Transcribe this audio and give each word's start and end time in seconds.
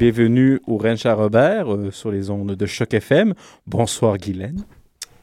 Bienvenue 0.00 0.58
au 0.66 0.78
Rencha 0.78 1.12
Robert 1.12 1.70
euh, 1.70 1.90
sur 1.90 2.10
les 2.10 2.30
ondes 2.30 2.56
de 2.56 2.64
Choc 2.64 2.94
FM. 2.94 3.34
Bonsoir, 3.66 4.16
Guylaine. 4.16 4.64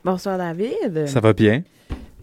Bonsoir, 0.05 0.37
David. 0.37 1.07
Ça 1.07 1.19
va 1.19 1.33
bien? 1.33 1.63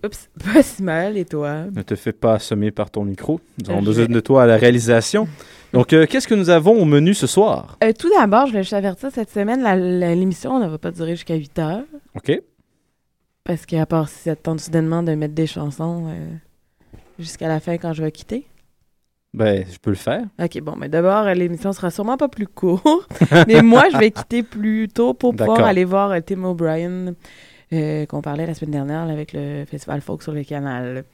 Oups, 0.05 0.31
pas 0.39 0.63
si 0.63 0.81
mal, 0.81 1.17
et 1.17 1.25
toi? 1.25 1.65
Ne 1.75 1.83
te 1.83 1.97
fais 1.97 2.13
pas 2.13 2.35
assommer 2.35 2.71
par 2.71 2.93
ton 2.93 3.05
micro. 3.05 3.41
Nous 3.61 3.71
avons 3.73 3.83
besoin 3.83 4.07
de 4.07 4.21
toi 4.21 4.45
à 4.45 4.47
la 4.47 4.57
réalisation. 4.57 5.27
Donc, 5.73 5.93
euh, 5.93 6.07
qu'est-ce 6.07 6.29
que 6.29 6.37
nous 6.37 6.49
avons 6.49 6.81
au 6.81 6.85
menu 6.85 7.13
ce 7.13 7.27
soir? 7.27 7.77
Euh, 7.83 7.93
tout 7.93 8.09
d'abord, 8.17 8.47
je 8.47 8.53
voulais 8.53 8.63
juste 8.63 8.73
avertir, 8.75 9.11
cette 9.13 9.31
semaine, 9.31 9.65
l'émission 9.99 10.61
ne 10.61 10.69
va 10.69 10.79
pas 10.79 10.93
durer 10.93 11.17
jusqu'à 11.17 11.35
8 11.35 11.59
heures. 11.59 11.83
OK? 12.15 12.41
Parce 13.43 13.67
qu'à 13.67 13.85
part 13.85 14.09
si 14.09 14.23
ça 14.23 14.37
te 14.37 14.43
tente 14.43 14.61
soudainement 14.61 15.03
de 15.03 15.13
mettre 15.17 15.35
des 15.35 15.49
chansons 15.49 16.07
euh, 16.07 16.29
jusqu'à 17.19 17.49
la 17.49 17.59
fin 17.59 17.79
quand 17.79 17.95
je 17.95 18.05
vais 18.05 18.13
quitter. 18.13 18.47
Ben, 19.35 19.65
je 19.69 19.79
peux 19.79 19.91
le 19.91 19.97
faire. 19.97 20.23
OK, 20.41 20.61
bon, 20.61 20.77
mais 20.79 20.89
d'abord, 20.89 21.27
euh, 21.27 21.35
l'émission 21.35 21.73
sera 21.73 21.91
sûrement 21.91 22.17
pas 22.17 22.29
plus 22.29 22.47
courte. 22.47 23.11
mais 23.49 23.63
moi, 23.63 23.89
je 23.93 23.99
vais 23.99 24.13
quitter 24.13 24.45
plus 24.45 24.87
tôt 24.89 25.13
pour 25.13 25.35
pouvoir 25.35 25.65
aller 25.65 25.85
voir 25.85 26.13
euh, 26.13 26.21
Tim 26.25 26.45
O'Brien, 26.45 27.15
euh, 27.73 28.07
qu'on 28.07 28.23
parlait 28.23 28.47
la 28.47 28.55
semaine 28.55 28.71
dernière 28.71 29.07
là, 29.07 29.13
avec 29.13 29.33
le 29.33 29.65
Festival 29.65 30.01
Folk 30.03 30.23
sur 30.23 30.33
le 30.33 30.45
canal. 30.45 31.05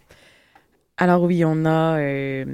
Alors 0.99 1.23
oui, 1.23 1.43
on 1.47 1.65
a 1.65 1.99
euh, 1.99 2.45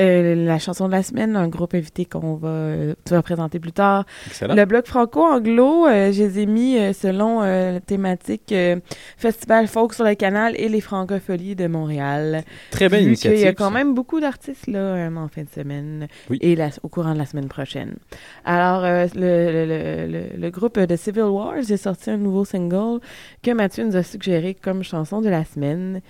euh, 0.00 0.34
la 0.34 0.58
chanson 0.60 0.86
de 0.86 0.92
la 0.92 1.02
semaine, 1.02 1.34
un 1.34 1.48
groupe 1.48 1.74
invité 1.74 2.04
qu'on 2.04 2.34
va, 2.36 2.48
euh, 2.48 2.94
tu 3.04 3.14
vas 3.14 3.22
présenter 3.22 3.58
plus 3.58 3.72
tard. 3.72 4.04
Excellent. 4.28 4.54
Le 4.54 4.64
bloc 4.64 4.86
franco-anglo, 4.86 5.86
euh, 5.86 6.12
je 6.12 6.22
les 6.22 6.38
ai 6.40 6.46
mis 6.46 6.78
euh, 6.78 6.92
selon 6.92 7.42
euh, 7.42 7.72
la 7.72 7.80
thématique 7.80 8.52
euh, 8.52 8.76
Festival 9.16 9.66
folk 9.66 9.94
sur 9.94 10.04
le 10.04 10.14
canal 10.14 10.54
et 10.56 10.68
les 10.68 10.80
francopholies 10.80 11.56
de 11.56 11.66
Montréal. 11.66 12.44
Très 12.70 12.88
belle 12.88 13.02
initiative. 13.04 13.38
qu'il 13.38 13.44
y 13.46 13.48
a 13.48 13.54
quand 13.54 13.70
même 13.72 13.94
beaucoup 13.94 14.20
d'artistes 14.20 14.68
là 14.68 15.08
en 15.16 15.28
fin 15.28 15.42
de 15.42 15.48
semaine 15.50 16.06
Oui. 16.30 16.38
et 16.42 16.54
la- 16.54 16.68
au 16.84 16.88
courant 16.88 17.12
de 17.14 17.18
la 17.18 17.26
semaine 17.26 17.48
prochaine. 17.48 17.96
Alors, 18.44 18.84
euh, 18.84 19.06
le, 19.16 19.20
le- 19.20 19.66
le- 19.66 20.12
le- 20.36 20.40
le 20.40 20.50
groupe 20.50 20.78
de 20.78 20.96
Civil 20.96 21.22
Wars 21.24 21.56
a 21.70 21.76
sorti 21.76 22.10
un 22.10 22.18
nouveau 22.18 22.44
single 22.44 23.00
que 23.42 23.50
Mathieu 23.50 23.84
nous 23.84 23.96
a 23.96 24.02
suggéré 24.04 24.54
comme 24.54 24.82
chanson 24.84 25.20
de 25.20 25.28
la 25.28 25.44
semaine 25.44 26.00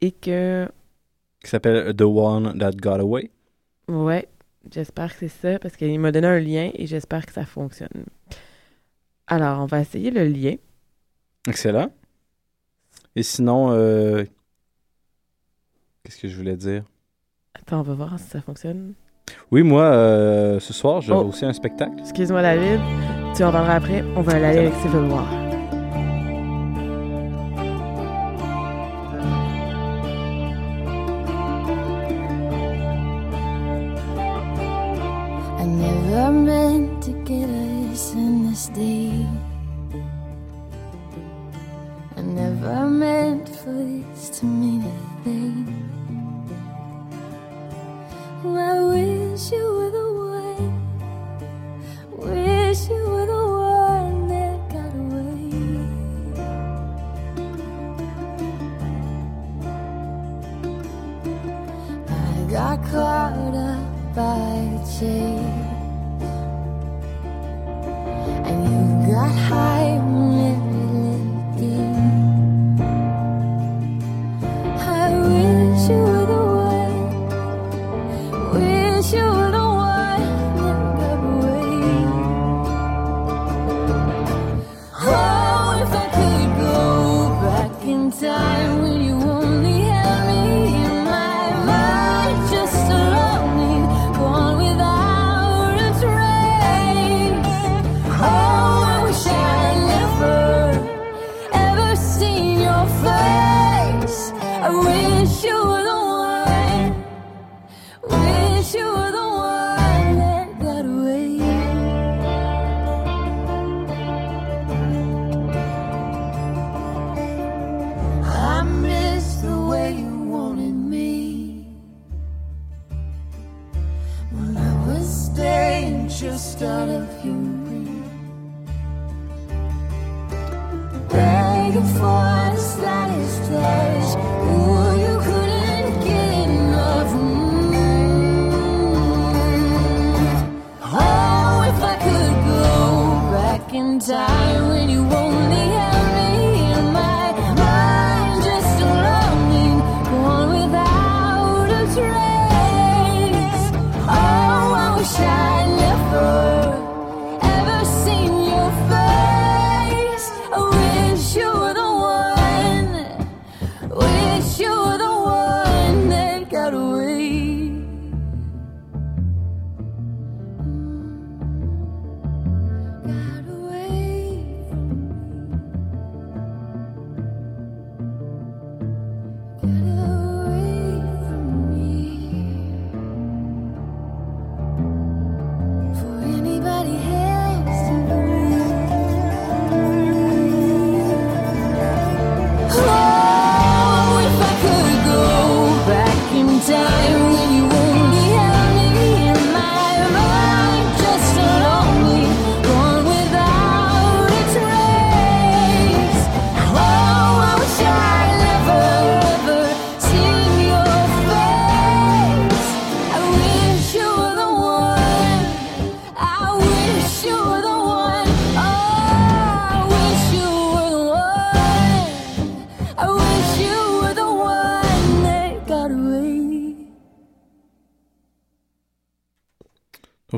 et 0.00 0.10
que, 0.10 0.66
Qui 1.44 1.50
s'appelle 1.50 1.94
The 1.94 2.02
One 2.02 2.58
That 2.58 2.72
Got 2.82 3.00
Away. 3.00 3.30
Ouais, 3.88 4.28
j'espère 4.72 5.12
que 5.12 5.28
c'est 5.28 5.28
ça 5.52 5.58
parce 5.58 5.76
qu'il 5.76 5.98
m'a 6.00 6.12
donné 6.12 6.26
un 6.26 6.38
lien 6.40 6.70
et 6.74 6.86
j'espère 6.86 7.26
que 7.26 7.32
ça 7.32 7.44
fonctionne. 7.44 8.04
Alors, 9.26 9.60
on 9.60 9.66
va 9.66 9.80
essayer 9.80 10.10
le 10.10 10.24
lien. 10.26 10.54
Excellent. 11.48 11.90
Et 13.14 13.22
sinon, 13.22 13.70
euh, 13.72 14.24
qu'est-ce 16.04 16.18
que 16.18 16.28
je 16.28 16.36
voulais 16.36 16.56
dire? 16.56 16.84
Attends, 17.54 17.80
on 17.80 17.82
va 17.82 17.94
voir 17.94 18.18
si 18.18 18.26
ça 18.28 18.40
fonctionne. 18.40 18.94
Oui, 19.50 19.62
moi, 19.62 19.82
euh, 19.84 20.60
ce 20.60 20.72
soir, 20.72 21.00
j'ai 21.00 21.12
Oh. 21.12 21.24
aussi 21.24 21.44
un 21.44 21.52
spectacle. 21.52 21.98
Excuse-moi, 21.98 22.42
David. 22.42 22.80
Tu 23.34 23.42
en 23.42 23.50
parleras 23.52 23.74
après. 23.76 24.02
On 24.16 24.20
va 24.22 24.34
aller 24.34 24.58
avec 24.58 24.74
Civil 24.74 25.10
War. 25.10 25.45
I 42.16 42.20
never 42.20 42.86
meant 42.86 43.48
for 43.48 43.72
this 43.72 44.40
to 44.40 44.46
mean 44.46 44.82
a 44.82 45.24
thing. 45.24 45.95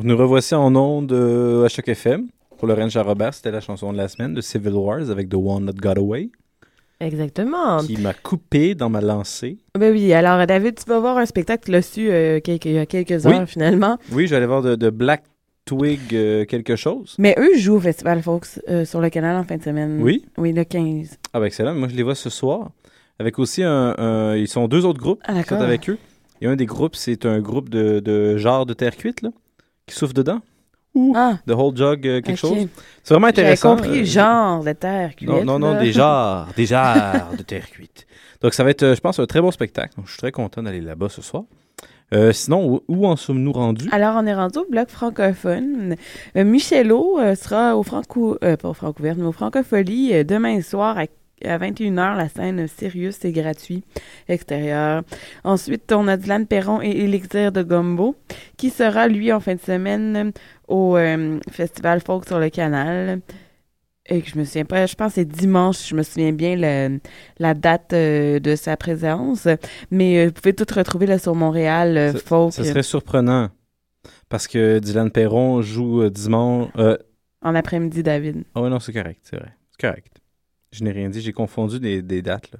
Nous 0.09 0.17
revoici 0.17 0.55
en 0.55 0.75
ondes 0.75 1.13
euh, 1.13 1.65
à 1.67 1.69
Choc 1.69 1.87
FM. 1.89 2.29
Pour 2.59 2.67
Lorenz 2.67 2.97
Robert, 2.97 3.35
c'était 3.35 3.51
la 3.51 3.61
chanson 3.61 3.93
de 3.93 3.99
la 3.99 4.09
semaine 4.09 4.33
de 4.33 4.41
Civil 4.41 4.73
Wars 4.73 5.11
avec 5.11 5.29
The 5.29 5.35
One 5.35 5.67
That 5.67 5.75
Got 5.75 6.01
Away, 6.01 6.31
Exactement. 6.99 7.79
qui 7.79 7.99
m'a 7.99 8.15
coupé 8.15 8.75
dans 8.75 8.89
ma 8.89 9.01
lancée. 9.03 9.59
Ben 9.79 9.93
oui, 9.93 10.13
alors 10.15 10.45
David, 10.47 10.77
tu 10.77 10.85
vas 10.89 10.99
voir 10.99 11.19
un 11.19 11.27
spectacle, 11.27 11.65
tu 11.67 11.71
l'as 11.73 11.83
su 11.83 12.11
euh, 12.11 12.41
quelques- 12.41 12.65
il 12.65 12.73
y 12.73 12.79
a 12.79 12.87
quelques 12.87 13.25
Oui. 13.27 13.35
heures 13.35 13.47
finalement. 13.49 13.99
Oui, 14.13 14.27
j'allais 14.27 14.47
voir 14.47 14.63
de, 14.63 14.75
de 14.77 14.89
Black 14.91 15.25
Twig 15.67 16.01
euh, 16.15 16.47
quelque 16.47 16.75
chose. 16.75 17.15
Mais 17.19 17.37
eux 17.39 17.57
jouent 17.59 17.75
au 17.77 17.81
Festival 17.81 18.23
Fox 18.23 18.61
euh, 18.71 18.87
sur 18.87 19.01
le 19.03 19.11
canal 19.11 19.37
en 19.37 19.45
fin 19.45 19.59
de 19.59 19.63
semaine. 19.63 20.01
Oui. 20.03 20.25
Oui, 20.39 20.53
le 20.53 20.65
15. 20.65 21.19
Ah, 21.35 21.41
ben 21.41 21.47
excellent. 21.47 21.75
Moi, 21.75 21.89
je 21.89 21.95
les 21.95 22.03
vois 22.03 22.15
ce 22.15 22.31
soir. 22.31 22.71
Avec 23.19 23.39
aussi 23.39 23.63
un. 23.63 23.95
un- 23.99 24.37
ils 24.37 24.49
sont 24.49 24.67
deux 24.69 24.87
autres 24.87 25.01
groupes 25.01 25.21
Ah, 25.25 25.35
qui 25.43 25.49
sont 25.49 25.55
d'accord. 25.57 25.63
avec 25.69 25.91
eux. 25.91 25.99
Et 26.41 26.47
un 26.47 26.57
des 26.57 26.67
groupes, 26.67 26.97
c'est 26.97 27.27
un 27.27 27.41
groupe 27.41 27.69
de, 27.69 28.01
de 28.01 28.37
genre 28.39 28.65
de 28.65 28.73
terre 28.73 28.97
cuite, 28.97 29.23
là, 29.23 29.31
qui 29.89 29.95
souffle 29.95 30.13
dedans. 30.15 30.41
Ou 30.95 31.13
Ah, 31.17 31.39
The 31.47 31.51
Whole 31.53 31.77
Jug, 31.77 32.07
euh, 32.07 32.21
quelque 32.21 32.37
chose. 32.37 32.67
C'est 33.03 33.15
vraiment 33.15 33.27
intéressant. 33.27 33.77
compris 33.77 34.01
euh, 34.01 34.05
genre 34.05 34.65
de 34.65 34.73
terre 34.73 35.15
cuite. 35.17 35.29
Non, 35.29 35.45
non, 35.45 35.59
non, 35.59 35.75
là. 35.75 35.81
des 35.81 35.93
jarres, 35.93 36.49
des 36.57 36.67
jarres 36.67 37.37
de 37.37 37.43
terre 37.43 37.69
cuite. 37.71 38.07
Donc, 38.41 38.55
ça 38.55 38.65
va 38.65 38.71
être, 38.71 38.83
euh, 38.85 38.95
je 38.95 39.01
pense, 39.01 39.19
un 39.19 39.27
très 39.27 39.41
bon 39.41 39.51
spectacle. 39.51 39.95
Donc, 39.97 40.07
je 40.07 40.13
suis 40.13 40.19
très 40.19 40.33
content 40.33 40.63
d'aller 40.63 40.81
là-bas 40.81 41.09
ce 41.09 41.23
soir. 41.23 41.45
Euh, 42.15 42.33
sinon, 42.33 42.67
où, 42.67 42.81
où 42.89 43.07
en 43.07 43.17
sommes-nous 43.17 43.53
rendus? 43.53 43.89
Alors, 43.93 44.15
on 44.17 44.25
est 44.27 44.35
rendu 44.35 44.61
au 44.61 44.65
bloc 44.65 44.89
francophone. 44.89 45.95
Euh, 46.37 46.45
Michelot 46.45 47.19
euh, 47.21 47.35
sera 47.35 47.77
au 47.77 47.83
Franco... 47.83 48.39
euh, 48.43 48.57
pas 48.57 48.69
au 48.71 48.75
Francouvert, 48.75 49.15
mais 49.17 49.27
au 49.27 49.33
Francofolie 49.33 50.15
euh, 50.15 50.25
demain 50.25 50.63
soir 50.63 50.97
à, 50.97 51.05
à 51.45 51.59
21h. 51.59 52.17
La 52.17 52.29
scène 52.29 52.67
Sirius, 52.69 53.17
c'est 53.21 53.33
gratuit, 53.33 53.85
extérieur. 54.29 55.03
Ensuite, 55.45 55.93
on 55.93 56.09
a 56.09 56.17
Dylan 56.17 56.47
Perron 56.47 56.81
et 56.83 56.91
Élixir 56.91 57.53
de 57.53 57.63
Gombo, 57.63 58.17
qui 58.57 58.71
sera, 58.71 59.09
lui, 59.09 59.33
en 59.33 59.41
fin 59.41 59.55
de 59.55 59.61
semaine, 59.61 60.33
au 60.67 60.97
euh, 60.97 61.39
Festival 61.51 62.01
Folk 62.01 62.27
sur 62.27 62.39
le 62.39 62.51
Canal. 62.51 63.21
Et 64.11 64.23
que 64.23 64.31
je 64.31 64.39
me 64.39 64.45
souviens 64.45 64.65
pas, 64.65 64.87
je 64.87 64.95
pense 64.95 65.09
que 65.11 65.15
c'est 65.17 65.25
dimanche, 65.27 65.89
je 65.91 65.95
me 65.95 66.03
souviens 66.03 66.33
bien 66.33 66.57
le- 66.57 66.99
la 67.39 67.53
date 67.53 67.93
euh, 67.93 68.41
de 68.41 68.57
sa 68.57 68.75
présence. 68.79 69.47
Mais 69.91 70.19
euh, 70.19 70.27
vous 70.29 70.33
pouvez 70.33 70.55
tout 70.55 70.65
retrouver 70.75 71.05
là, 71.07 71.19
sur 71.19 71.35
Montréal 71.35 72.15
Folk 72.25 72.55
Ce 72.55 72.65
serait 72.65 72.83
surprenant. 72.83 73.51
Parce 74.31 74.47
que 74.47 74.79
Dylan 74.79 75.11
Perron 75.11 75.61
joue 75.61 76.09
dimanche. 76.09 76.71
en 77.43 77.55
après-midi, 77.55 78.03
David. 78.03 78.45
Ouais, 78.57 78.71
non, 78.71 78.79
c'est 78.81 78.93
correct, 78.95 79.21
c'est 79.25 79.37
vrai. 79.37 79.53
C'est 79.73 79.87
correct. 79.87 80.13
Je 80.71 80.85
n'ai 80.85 80.93
rien 80.93 81.09
dit, 81.09 81.21
j'ai 81.21 81.33
confondu 81.33 81.81
des, 81.81 82.03
des 82.03 82.23
dates. 82.23 82.53
Là. 82.53 82.59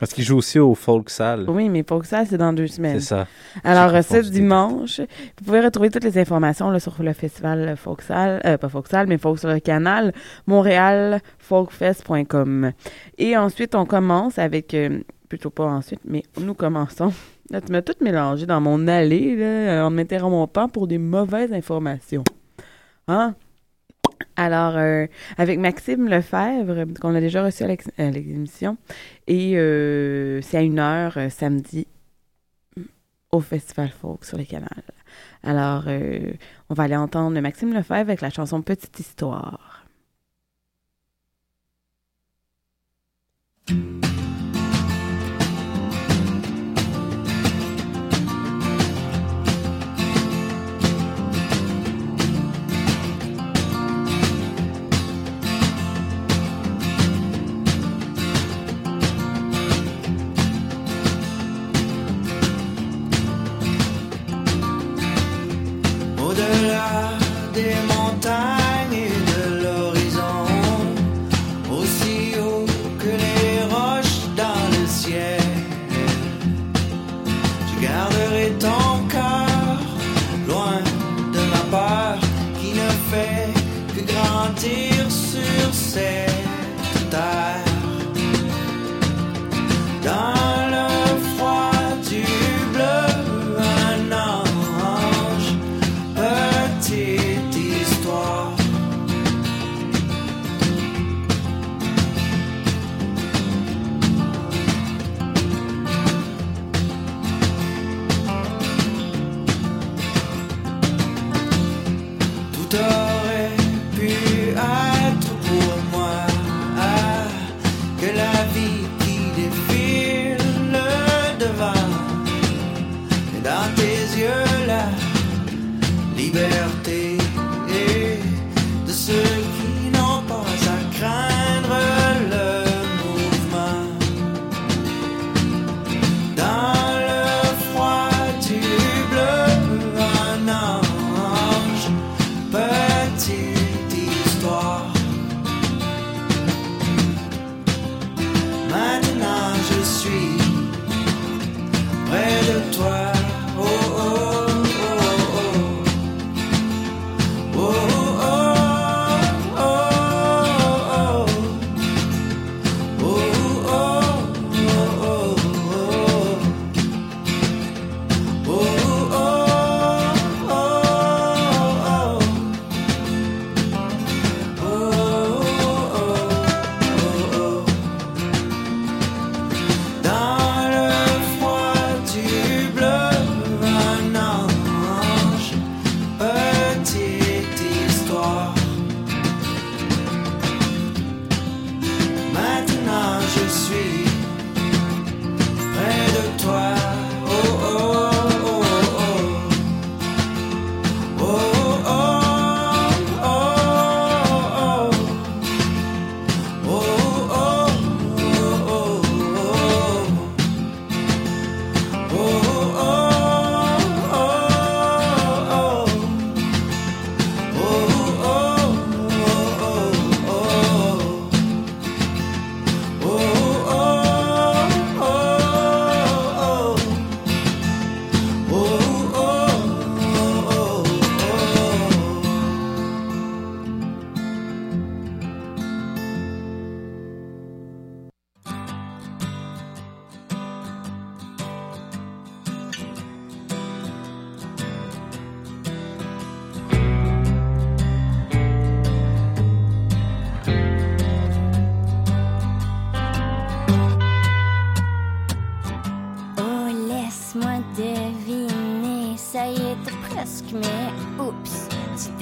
Parce 0.00 0.12
qu'il 0.12 0.24
joue 0.24 0.38
aussi 0.38 0.58
au 0.58 0.74
Folk 0.74 1.08
Salle. 1.08 1.44
Oui, 1.48 1.68
mais 1.68 1.84
que 1.84 2.04
ça, 2.04 2.24
c'est 2.24 2.36
dans 2.36 2.52
deux 2.52 2.66
semaines. 2.66 2.98
C'est 2.98 3.06
ça. 3.06 3.28
Alors, 3.62 3.94
euh, 3.94 4.02
ce 4.02 4.28
dimanche, 4.28 4.98
vous 4.98 5.44
pouvez 5.44 5.60
retrouver 5.60 5.88
toutes 5.90 6.02
les 6.02 6.18
informations 6.18 6.68
là, 6.70 6.80
sur 6.80 7.00
le 7.00 7.12
festival 7.12 7.76
Folksal, 7.76 8.40
euh, 8.44 8.58
pas 8.58 8.68
Folksal, 8.68 9.06
mais 9.06 9.18
Folk 9.18 9.38
sur 9.38 9.50
le 9.50 9.60
canal, 9.60 10.12
montréalfolkfest.com. 10.48 12.72
Et 13.18 13.36
ensuite, 13.36 13.76
on 13.76 13.86
commence 13.86 14.40
avec, 14.40 14.74
euh, 14.74 14.98
plutôt 15.28 15.50
pas 15.50 15.66
ensuite, 15.66 16.00
mais 16.04 16.24
nous 16.40 16.54
commençons. 16.54 17.12
Là, 17.50 17.60
tu 17.60 17.70
m'as 17.70 17.82
tout 17.82 17.92
mélangé 18.00 18.46
dans 18.46 18.60
mon 18.60 18.88
allée, 18.88 19.36
là, 19.36 19.44
euh, 19.44 19.84
en 19.84 19.90
m'interrompant 19.90 20.68
pour 20.68 20.86
des 20.86 20.98
mauvaises 20.98 21.52
informations. 21.52 22.24
Hein? 23.06 23.34
Alors, 24.36 24.76
euh, 24.76 25.06
avec 25.38 25.58
Maxime 25.58 26.08
Lefebvre, 26.08 26.86
qu'on 27.00 27.14
a 27.14 27.20
déjà 27.20 27.44
reçu 27.44 27.62
à 27.62 27.68
à 27.98 28.10
l'émission, 28.10 28.76
et 29.26 29.56
euh, 29.56 30.40
c'est 30.42 30.56
à 30.56 30.62
une 30.62 30.80
heure 30.80 31.16
euh, 31.16 31.28
samedi 31.30 31.86
au 33.30 33.40
Festival 33.40 33.90
Folk 33.90 34.24
sur 34.24 34.36
les 34.38 34.46
canals. 34.46 34.82
Alors, 35.42 35.84
euh, 35.86 36.32
on 36.68 36.74
va 36.74 36.84
aller 36.84 36.96
entendre 36.96 37.38
Maxime 37.40 37.72
Lefebvre 37.72 38.00
avec 38.00 38.20
la 38.20 38.30
chanson 38.30 38.62
Petite 38.62 38.98
Histoire. 38.98 39.84
Au-delà 66.34 67.10
des 67.52 67.76
montagnes 67.86 68.53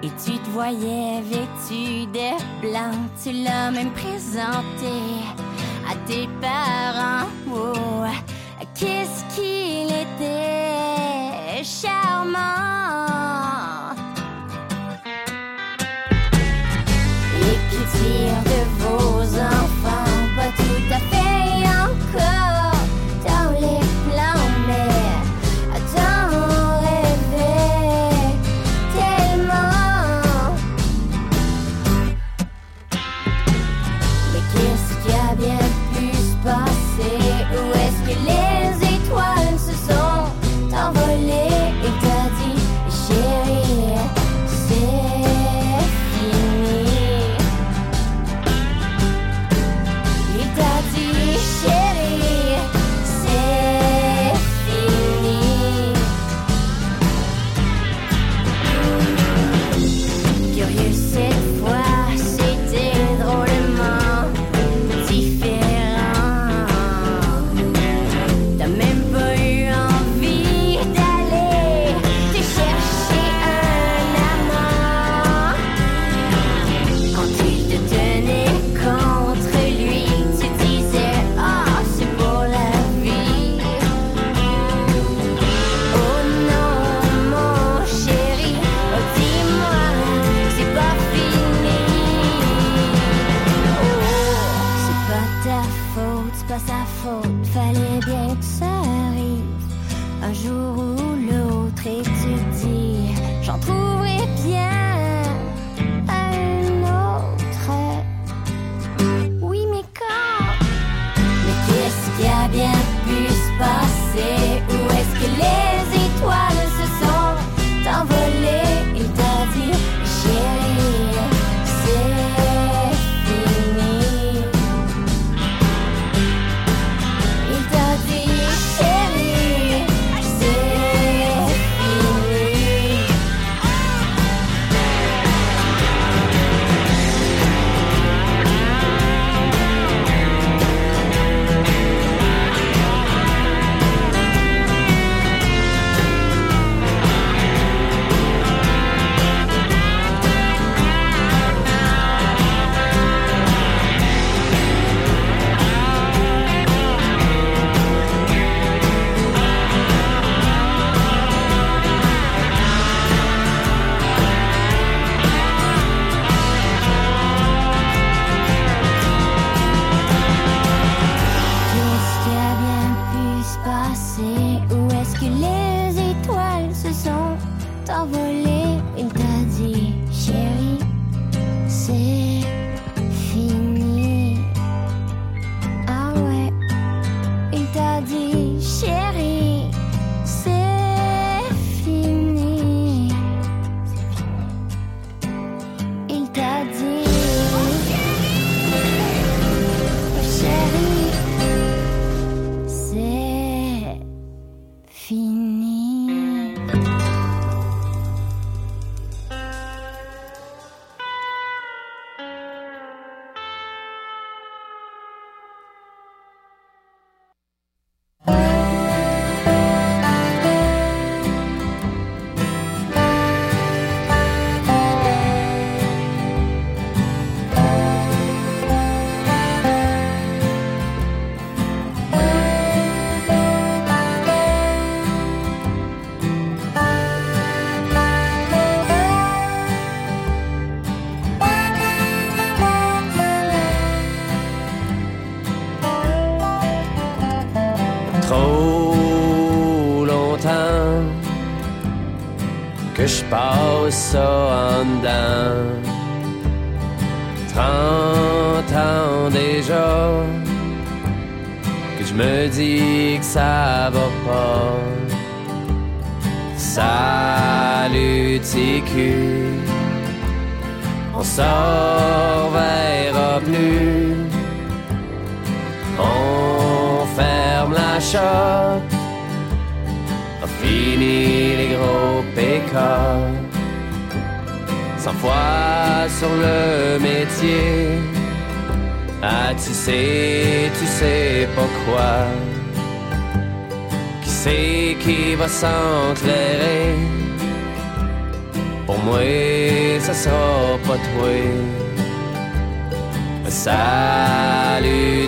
Et 0.03 0.11
tu 0.23 0.37
te 0.39 0.49
voyais 0.49 1.21
vêtu 1.21 2.05
de 2.07 2.29
blanc, 2.61 2.95
tu 3.21 3.31
l'as 3.43 3.71
même 3.71 3.91
présenté 3.91 4.95
à 5.89 5.95
tes 6.07 6.27
parents. 6.41 7.29
Oh, 7.51 8.05
qu'est-ce 8.75 9.23
qu'il 9.35 9.89
était 10.05 11.63
charmant. 11.63 12.78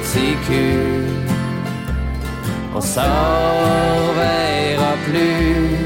TQ. 0.10 0.50
On 2.76 2.82
s'en 2.82 3.02
verra 4.20 4.94
plus. 5.06 5.78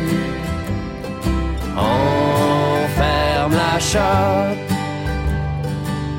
On 1.78 2.88
ferme 3.00 3.54
la 3.64 3.80
shop. 3.80 4.58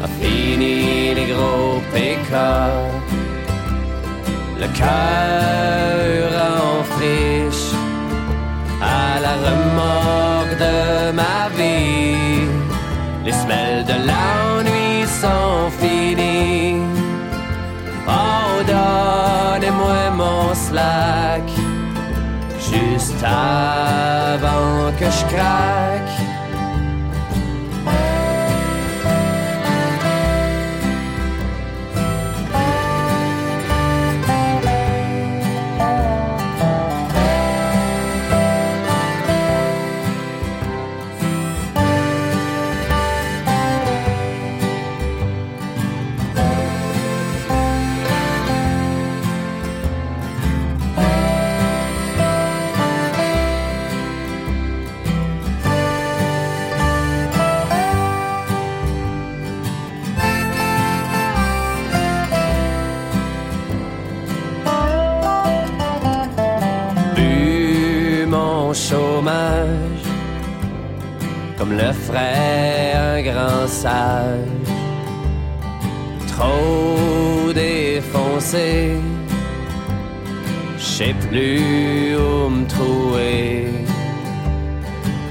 A 0.05 0.09
fini 0.21 1.15
les 1.15 1.27
gros 1.33 1.81
pick-up. 1.93 3.07
Le 4.61 4.69
cœur 4.81 6.29
en 6.61 6.85
friche. 6.93 7.69
À 8.81 9.21
la 9.25 9.35
remorque 9.47 10.57
de 10.67 11.13
ma 11.21 11.39
vie. 11.59 12.47
Les 13.25 13.33
semelles 13.33 13.85
de 13.85 13.97
l'ennui 14.09 15.07
sont 15.23 15.71
finies. 15.81 16.26
Slack. 20.57 21.49
Juste 22.59 23.23
avant 23.23 24.91
que 24.99 25.05
je 25.05 25.25
craque. 25.35 26.16
Un 72.17 73.23
grand 73.23 73.67
sage. 73.67 74.71
Trop 76.29 77.53
défoncé, 77.53 78.99
je 80.79 80.85
sais 80.85 81.15
plus 81.29 82.17
où 82.17 82.49
me 82.49 82.67
trouver. 82.67 83.69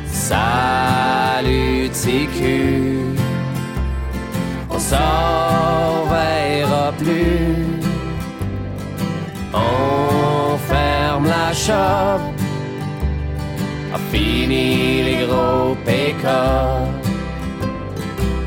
Salut 0.08 1.90
TQ, 1.90 3.00
on 4.70 4.80
s'en 4.80 5.36
plus. 6.98 7.80
On 9.54 10.58
ferme 10.58 11.28
la 11.28 11.54
shop. 11.54 12.25
A 14.26 14.28
fini 14.28 15.04
les 15.04 15.28
gros 15.28 15.78
pick-up. 15.86 16.90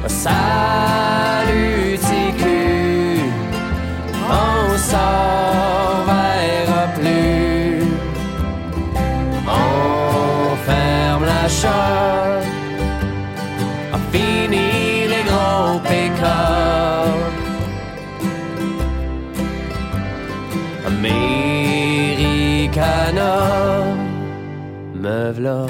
Salut 0.09 1.18
Alors, 25.39 25.69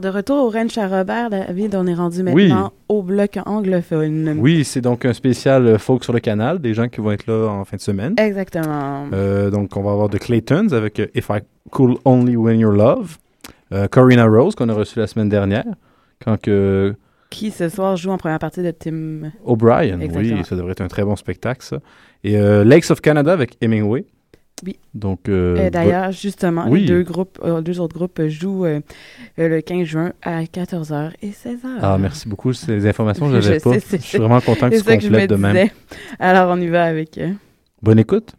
de 0.00 0.08
retour 0.08 0.44
au 0.44 0.50
Ranch 0.50 0.78
à 0.78 0.86
Robert, 0.86 1.30
David, 1.30 1.74
on 1.74 1.86
est 1.86 1.94
rendu 1.94 2.22
maintenant 2.22 2.72
au 2.88 3.02
bloc 3.02 3.38
anglophone. 3.46 4.36
Oui, 4.38 4.64
c'est 4.64 4.80
donc 4.80 5.04
un 5.04 5.12
spécial 5.12 5.66
euh, 5.66 5.78
folk 5.78 6.04
sur 6.04 6.12
le 6.12 6.20
canal, 6.20 6.60
des 6.60 6.72
gens 6.72 6.88
qui 6.88 7.00
vont 7.00 7.10
être 7.10 7.26
là 7.26 7.48
en 7.48 7.64
fin 7.64 7.76
de 7.76 7.82
semaine. 7.82 8.14
Exactement. 8.18 9.06
Euh, 9.12 9.50
donc, 9.50 9.76
on 9.76 9.82
va 9.82 9.90
avoir 9.90 10.08
The 10.08 10.18
Claytons 10.18 10.72
avec 10.72 11.00
euh, 11.00 11.08
If 11.14 11.30
I 11.30 11.40
Could 11.70 11.98
Only 12.04 12.36
Win 12.36 12.60
Your 12.60 12.72
Love. 12.72 13.16
Euh, 13.72 13.88
Corina 13.88 14.26
Rose, 14.26 14.54
qu'on 14.54 14.68
a 14.68 14.74
reçu 14.74 15.00
la 15.00 15.08
semaine 15.08 15.28
dernière. 15.28 15.66
Quand 16.24 16.40
que 16.40 16.94
Qui 17.30 17.50
ce 17.50 17.68
soir 17.68 17.96
joue 17.96 18.10
en 18.10 18.18
première 18.18 18.38
partie 18.38 18.62
de 18.62 18.70
Tim. 18.70 19.32
O'Brien, 19.44 19.98
oui, 20.00 20.44
ça 20.44 20.56
devrait 20.56 20.72
être 20.72 20.80
un 20.80 20.88
très 20.88 21.04
bon 21.04 21.16
spectacle, 21.16 21.62
ça. 21.64 21.78
Et 22.24 22.36
euh, 22.38 22.64
Lakes 22.64 22.90
of 22.90 23.00
Canada 23.00 23.32
avec 23.32 23.56
Hemingway. 23.60 24.04
Oui. 24.64 24.78
Donc, 24.94 25.28
euh, 25.28 25.56
Euh, 25.66 25.70
D'ailleurs, 25.70 26.12
justement, 26.12 26.64
oui. 26.68 26.80
les 26.80 26.86
deux, 26.86 27.02
groupes, 27.02 27.38
euh, 27.44 27.60
deux 27.60 27.78
autres 27.78 27.94
groupes 27.94 28.22
jouent 28.28 28.64
euh, 28.64 28.80
le 29.36 29.60
15 29.60 29.84
juin 29.84 30.12
à 30.22 30.44
14h 30.44 31.10
et 31.20 31.28
16h. 31.30 31.78
Ah, 31.82 31.98
merci 32.00 32.26
beaucoup. 32.28 32.54
Ces 32.54 32.86
informations, 32.88 33.28
je 33.28 33.40
Je 33.40 33.48
n'avais 33.48 33.60
pas. 33.60 33.78
sais, 33.80 33.98
Je 33.98 34.02
suis 34.02 34.18
vraiment 34.18 34.40
content 34.40 34.70
que 34.70 34.76
tu 34.76 34.82
ça 34.82 34.96
que 34.96 35.02
je 35.02 35.08
me 35.10 35.18
complètes 35.18 35.38
même. 35.38 35.52
disais. 35.52 35.72
Alors, 36.18 36.50
on 36.56 36.60
y 36.60 36.68
va 36.68 36.84
avec. 36.84 37.20
Bonne 37.82 37.98
écoute. 37.98 38.32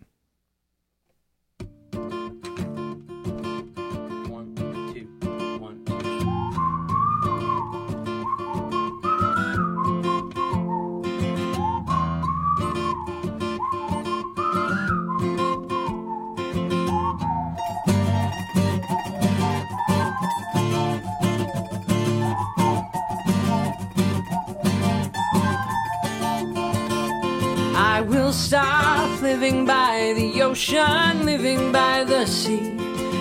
Living 29.27 29.65
by 29.65 30.13
the 30.15 30.41
ocean, 30.41 31.25
living 31.25 31.69
by 31.73 32.01
the 32.05 32.25
sea. 32.25 32.77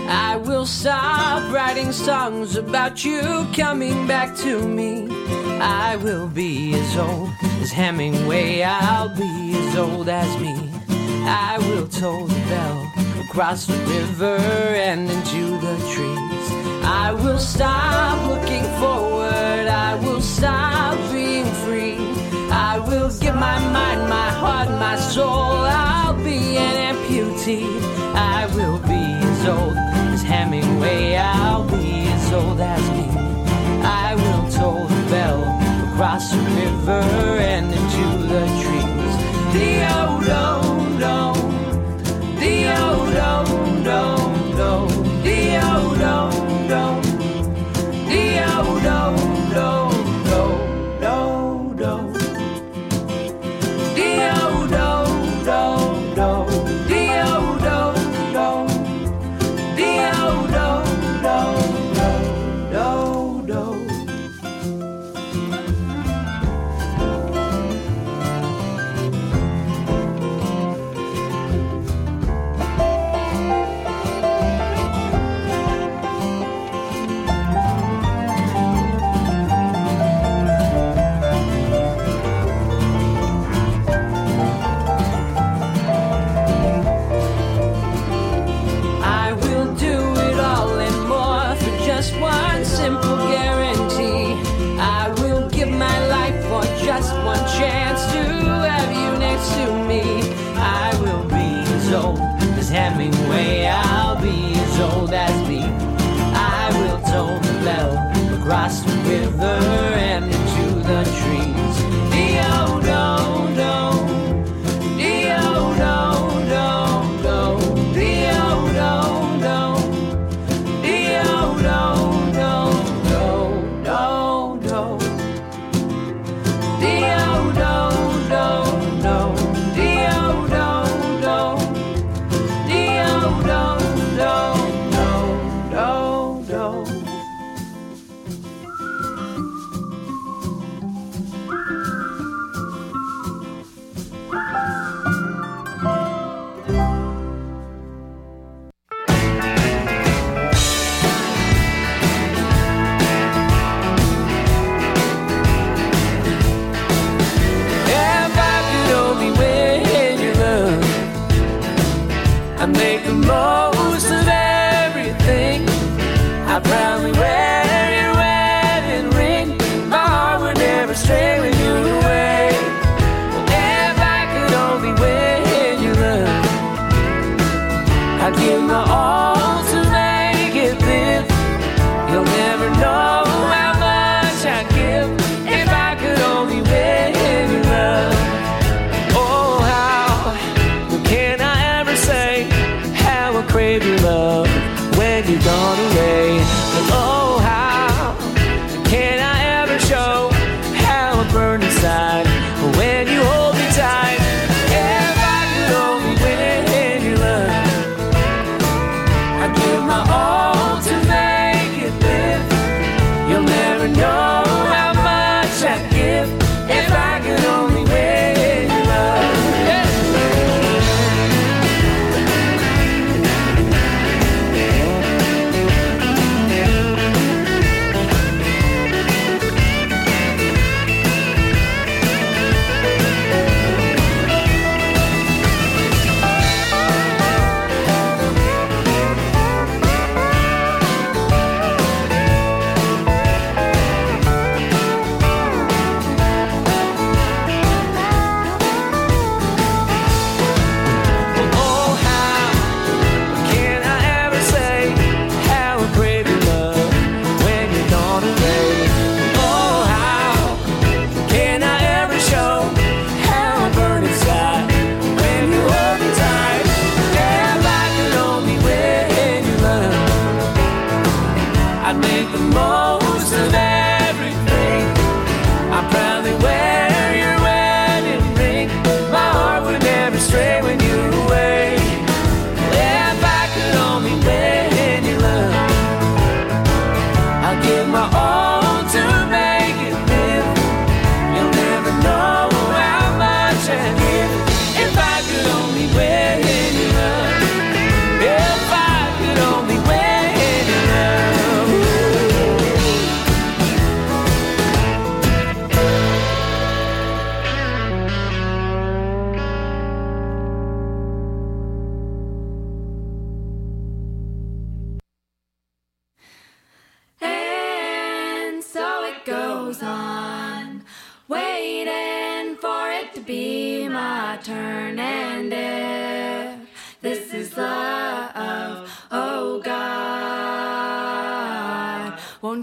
I 0.09 0.37
will 0.37 0.65
stop 0.65 1.53
writing 1.53 1.91
songs 1.91 2.55
about 2.55 3.05
you 3.05 3.45
coming 3.53 4.07
back 4.07 4.37
to 4.45 4.69
me. 4.69 5.09
I 5.59 5.97
will 5.97 6.29
be 6.29 6.75
as 6.75 6.97
old 6.97 7.31
as 7.61 7.73
Hemingway, 7.73 8.63
I'll 8.63 9.09
be 9.17 9.57
as 9.63 9.77
old 9.77 10.09
as 10.09 10.31
me. 10.41 10.55
I 11.49 11.59
will 11.67 11.89
toll 11.89 12.27
the 12.27 12.43
bell 12.53 12.79
across 13.25 13.67
the 13.67 13.79
river 13.97 14.39
and 14.89 15.11
into 15.11 15.59
the 15.67 15.77
trees. 15.93 16.47
I 16.85 17.13
will 17.23 17.41
stop 17.41 18.17
looking 18.31 18.67
forward, 18.79 19.67
I 19.89 19.97
will 20.05 20.23
stop 20.23 20.97
being 21.11 21.51
free. 21.65 21.99
I 22.49 22.79
will 22.79 23.11
give 23.19 23.35
my 23.35 23.59
mind, 23.77 24.03
my 24.09 24.31
heart, 24.43 24.71
my 24.71 24.97
soul. 24.97 25.67
I'll 25.83 25.96
be 26.27 26.57
an 26.57 26.77
amputee. 26.89 27.71
I 28.15 28.47
will 28.57 28.79
be 28.81 29.05
as 29.31 29.47
old 29.47 29.77
as 30.13 30.23
Hemingway. 30.23 31.17
I'll 31.17 31.65
be 31.65 32.09
as 32.17 32.33
old 32.33 32.61
as 32.61 32.85
me. 32.97 33.07
I 34.05 34.09
will 34.21 34.45
toll 34.51 34.85
the 34.87 35.03
bell 35.13 35.41
across 35.87 36.33
the 36.33 36.43
river 36.61 37.03
and 37.53 37.67
into 37.79 38.07
the 38.33 38.45
trees. 38.61 39.15
Dio, 39.55 39.99
old, 40.43 40.99
do. 41.03 41.19
Dio, 42.41 42.81
do, 43.17 43.31
do, 43.49 43.85
do. 43.85 44.16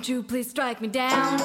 Won't 0.04 0.10
you 0.10 0.22
please 0.22 0.50
strike 0.50 0.82
me 0.82 0.90
down? 0.90 1.40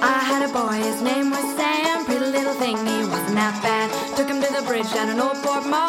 I 0.00 0.18
had 0.24 0.48
a 0.48 0.50
boy, 0.50 0.76
his 0.76 1.02
name 1.02 1.28
was 1.28 1.44
Sam. 1.58 2.06
Pretty 2.06 2.20
little 2.20 2.54
thing, 2.54 2.78
he 2.78 3.04
wasn't 3.04 3.34
that 3.34 3.62
bad. 3.62 4.16
Took 4.16 4.28
him 4.28 4.40
to 4.40 4.50
the 4.50 4.62
bridge 4.66 4.90
down 4.94 5.10
an 5.10 5.20
old 5.20 5.36
port 5.42 5.66
mall. 5.66 5.83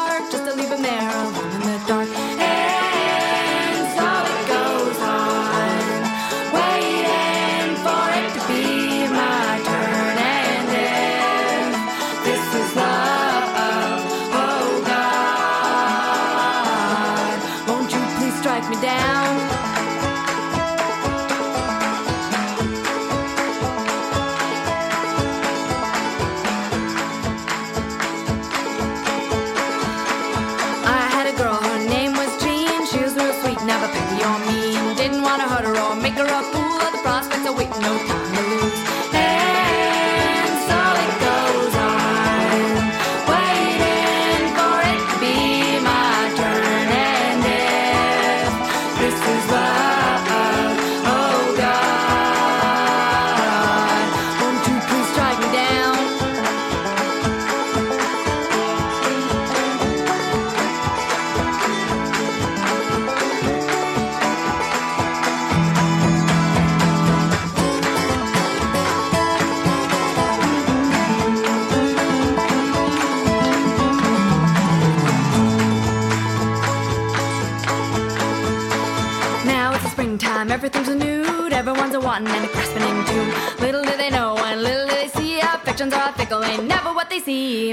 need. 87.35 87.64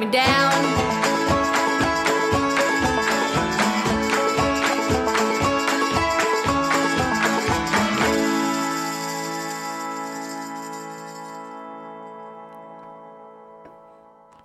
Me 0.00 0.06
down? 0.10 1.84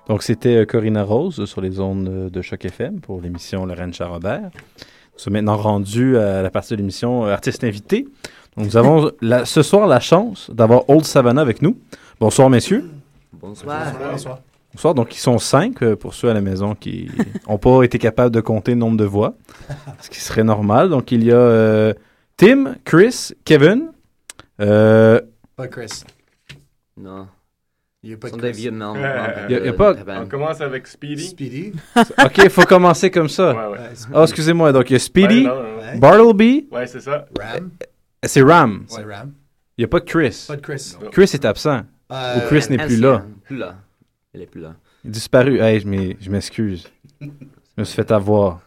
Donc, 0.07 0.23
c'était 0.23 0.55
euh, 0.57 0.65
Corinna 0.65 1.03
Rose 1.03 1.45
sur 1.45 1.61
les 1.61 1.79
ondes 1.79 2.07
euh, 2.09 2.29
de 2.29 2.41
Choc 2.41 2.65
FM 2.65 2.99
pour 2.99 3.21
l'émission 3.21 3.65
Lorraine 3.65 3.93
Charrobert. 3.93 4.49
Nous 4.53 5.19
sommes 5.19 5.33
maintenant 5.33 5.57
rendus 5.57 6.17
à 6.17 6.41
la 6.41 6.49
partie 6.49 6.71
de 6.73 6.77
l'émission 6.77 7.25
euh, 7.25 7.33
Artiste 7.33 7.63
invité. 7.63 8.07
Donc, 8.57 8.65
nous 8.65 8.77
avons 8.77 9.11
la- 9.21 9.45
ce 9.45 9.61
soir 9.61 9.85
la 9.87 9.99
chance 9.99 10.49
d'avoir 10.51 10.89
Old 10.89 11.03
Savannah 11.05 11.41
avec 11.41 11.61
nous. 11.61 11.77
Bonsoir, 12.19 12.49
messieurs. 12.49 12.89
Bonsoir. 13.33 13.93
Bonsoir. 14.11 14.39
Donc, 14.95 15.15
ils 15.15 15.19
sont 15.19 15.37
cinq 15.39 15.81
euh, 15.83 15.95
pour 15.95 16.13
ceux 16.13 16.29
à 16.29 16.33
la 16.33 16.41
maison 16.41 16.75
qui 16.75 17.09
n'ont 17.49 17.57
pas 17.57 17.83
été 17.83 17.97
capables 17.97 18.33
de 18.33 18.41
compter 18.41 18.71
le 18.71 18.77
nombre 18.77 18.97
de 18.97 19.05
voix, 19.05 19.35
ce 20.01 20.09
qui 20.09 20.19
serait 20.19 20.43
normal. 20.43 20.89
Donc, 20.89 21.11
il 21.11 21.23
y 21.23 21.31
a 21.31 21.35
euh, 21.35 21.93
Tim, 22.37 22.75
Chris, 22.85 23.31
Kevin. 23.45 23.91
euh, 24.61 25.19
Pas 25.55 25.67
Chris. 25.67 26.03
Non. 26.97 27.27
Il 28.01 28.09
n'y 28.09 28.15
a 28.15 28.17
pas 28.17 28.29
de 28.29 28.37
Chris. 28.37 28.51
vieux. 28.53 28.71
Euh, 28.71 29.47
y 29.49 29.55
a- 29.55 29.59
de- 29.59 29.65
y 29.65 29.69
a 29.69 29.73
pas- 29.73 29.93
On 30.21 30.25
commence 30.27 30.61
avec 30.61 30.87
Speedy. 30.87 31.27
Speedy? 31.27 31.73
OK, 31.97 32.37
il 32.37 32.49
faut 32.49 32.63
commencer 32.63 33.11
comme 33.11 33.27
ça. 33.27 33.53
Ouais, 33.53 33.65
ouais. 33.73 33.79
Ouais, 33.79 33.89
c'est- 33.93 34.07
Oh, 34.13 34.23
excusez-moi. 34.23 34.71
Donc, 34.71 34.89
il 34.89 34.93
y 34.93 34.95
a 34.95 34.99
Speedy, 34.99 35.39
Ouais, 35.39 35.43
non, 35.49 35.55
non. 35.63 35.77
Ouais. 35.79 35.97
Bartleby, 35.97 36.67
Ouais, 36.71 36.87
c'est 36.87 37.01
ça. 37.01 37.25
Ram? 37.37 37.71
c'est 38.23 38.41
Ram. 38.41 38.85
C'est 38.87 39.03
Ram. 39.03 39.33
Il 39.77 39.81
n'y 39.81 39.85
a 39.85 39.87
pas 39.89 39.99
de 39.99 40.05
Chris. 40.05 40.45
Pas 40.47 40.55
de 40.55 40.61
Chris. 40.61 40.95
Chris 41.11 41.29
est 41.33 41.43
absent. 41.45 41.81
Euh, 42.11 42.37
Ou 42.37 42.47
Chris 42.47 42.65
n'est 42.69 42.77
plus 42.77 42.95
Ancien. 42.95 43.11
là. 43.11 43.23
Plus 43.45 43.57
là. 43.57 43.75
Il 44.33 44.41
est 44.41 44.45
plus 44.45 44.61
là. 44.61 44.75
Il 45.03 45.07
est 45.09 45.11
disparu. 45.11 45.59
Hey, 45.59 45.79
je 45.79 46.29
m'excuse. 46.29 46.87
Je 47.21 47.27
me 47.77 47.83
suis 47.83 47.95
fait 47.95 48.11
avoir. 48.11 48.59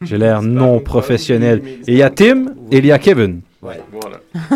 J'ai 0.00 0.18
l'air 0.18 0.42
non 0.42 0.80
professionnel. 0.80 1.62
Et 1.86 1.92
il 1.92 1.96
y 1.98 2.02
a 2.02 2.10
Tim 2.10 2.46
et 2.70 2.78
il 2.78 2.86
y 2.86 2.92
a 2.92 2.98
Kevin. 2.98 3.40
Voilà. 3.60 3.82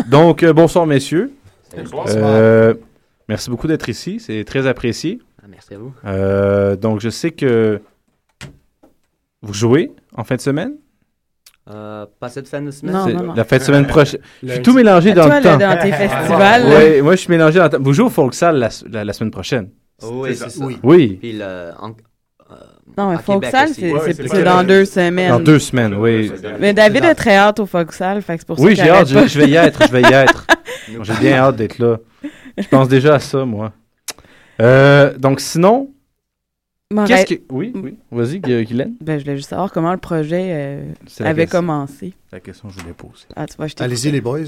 Donc, 0.09 0.43
euh, 0.43 0.51
bonsoir, 0.53 0.85
messieurs. 0.85 1.31
Bonsoir. 1.77 2.05
Euh, 2.09 2.73
merci 3.29 3.49
beaucoup 3.49 3.67
d'être 3.67 3.87
ici. 3.87 4.19
C'est 4.19 4.43
très 4.45 4.67
apprécié. 4.67 5.19
Ah, 5.41 5.45
merci 5.47 5.73
à 5.75 5.77
vous. 5.77 5.93
Euh, 6.05 6.75
donc, 6.75 6.99
je 6.99 7.09
sais 7.09 7.31
que 7.31 7.79
vous 9.41 9.53
jouez 9.53 9.91
en 10.15 10.23
fin 10.23 10.35
de 10.35 10.41
semaine? 10.41 10.73
Euh, 11.69 12.05
pas 12.19 12.29
cette 12.29 12.47
fin 12.47 12.61
de 12.61 12.71
semaine. 12.71 12.95
Non, 12.95 13.05
C'est 13.05 13.13
non, 13.13 13.23
non. 13.25 13.33
La 13.33 13.43
fin 13.43 13.57
de 13.57 13.63
semaine 13.63 13.87
prochaine. 13.87 14.21
Je 14.43 14.53
suis 14.53 14.61
tout 14.61 14.73
mélangé 14.73 15.13
dans 15.13 15.25
Toi, 15.25 15.39
le 15.39 15.43
temps. 15.43 15.57
dans 15.57 15.77
tes 15.79 15.91
festivals, 15.93 16.63
là. 16.63 16.69
Ouais, 16.77 17.01
moi, 17.01 17.15
je 17.15 17.19
suis 17.21 17.29
mélangé 17.29 17.57
dans 17.59 17.65
le 17.65 17.69
temps. 17.71 17.77
Vous 17.81 17.93
jouez 17.93 18.05
au 18.05 18.29
la, 18.41 18.69
la- 18.89 19.03
la 19.05 19.13
semaine 19.13 19.31
prochaine. 19.31 19.69
Oh, 20.03 20.23
oui, 20.23 20.35
C'est 20.35 20.49
ça. 20.49 20.63
Oui. 20.65 20.77
Oui, 20.83 21.17
Puis 21.19 21.33
le, 21.33 21.71
en- 21.79 21.89
euh, 22.51 22.55
Non, 22.97 23.09
mais 23.09 23.15
aussi. 23.15 23.73
c'est 23.73 23.91
Ouais, 24.31 24.43
dans 24.43 24.63
deux 24.63 24.85
semaines. 24.85 25.29
dans 25.31 25.39
deux 25.39 25.59
semaines, 25.59 25.95
oui. 25.95 26.31
Mais 26.59 26.73
David 26.73 27.03
C'est 27.03 27.09
a 27.09 27.15
très 27.15 27.35
hâte 27.35 27.59
au 27.59 27.65
Folksal, 27.65 28.21
fait 28.21 28.35
que 28.35 28.41
c'est 28.41 28.47
pour 28.47 28.59
Oui, 28.59 28.75
ça 28.75 28.83
j'ai 28.83 28.89
qu'il 28.89 28.97
hâte. 28.97 29.07
Je, 29.07 29.27
je 29.27 29.39
vais 29.39 29.49
y 29.49 29.55
être. 29.55 29.83
Je 29.87 29.91
vais 29.91 30.01
y 30.01 30.13
être. 30.13 30.47
J'ai 31.01 31.13
bien 31.19 31.33
hâte 31.37 31.55
d'être 31.57 31.79
là. 31.79 31.97
Je 32.57 32.67
pense 32.69 32.87
déjà 32.87 33.15
à 33.15 33.19
ça, 33.19 33.43
moi. 33.43 33.73
Euh, 34.61 35.17
donc, 35.17 35.41
sinon, 35.41 35.89
qu'est-ce 37.05 37.25
que. 37.35 37.41
Oui, 37.51 37.73
oui. 37.75 37.97
Vas-y, 38.11 38.39
Gu- 38.39 38.63
Guylaine. 38.65 38.95
Ben, 39.01 39.19
je 39.19 39.25
voulais 39.25 39.35
juste 39.37 39.49
savoir 39.49 39.71
comment 39.71 39.91
le 39.91 39.97
projet 39.97 40.49
euh, 40.53 40.81
avait 41.19 41.43
question. 41.43 41.59
commencé. 41.59 42.13
La 42.31 42.39
question 42.39 42.69
que 42.69 42.75
je 42.75 42.79
voulais 42.79 42.93
poser. 42.93 43.25
Ah, 43.35 43.45
tu 43.45 43.55
vois, 43.57 43.67
je 43.67 43.73
t'ai 43.75 43.83
Allez-y, 43.83 44.11
les 44.11 44.21
boys. 44.21 44.39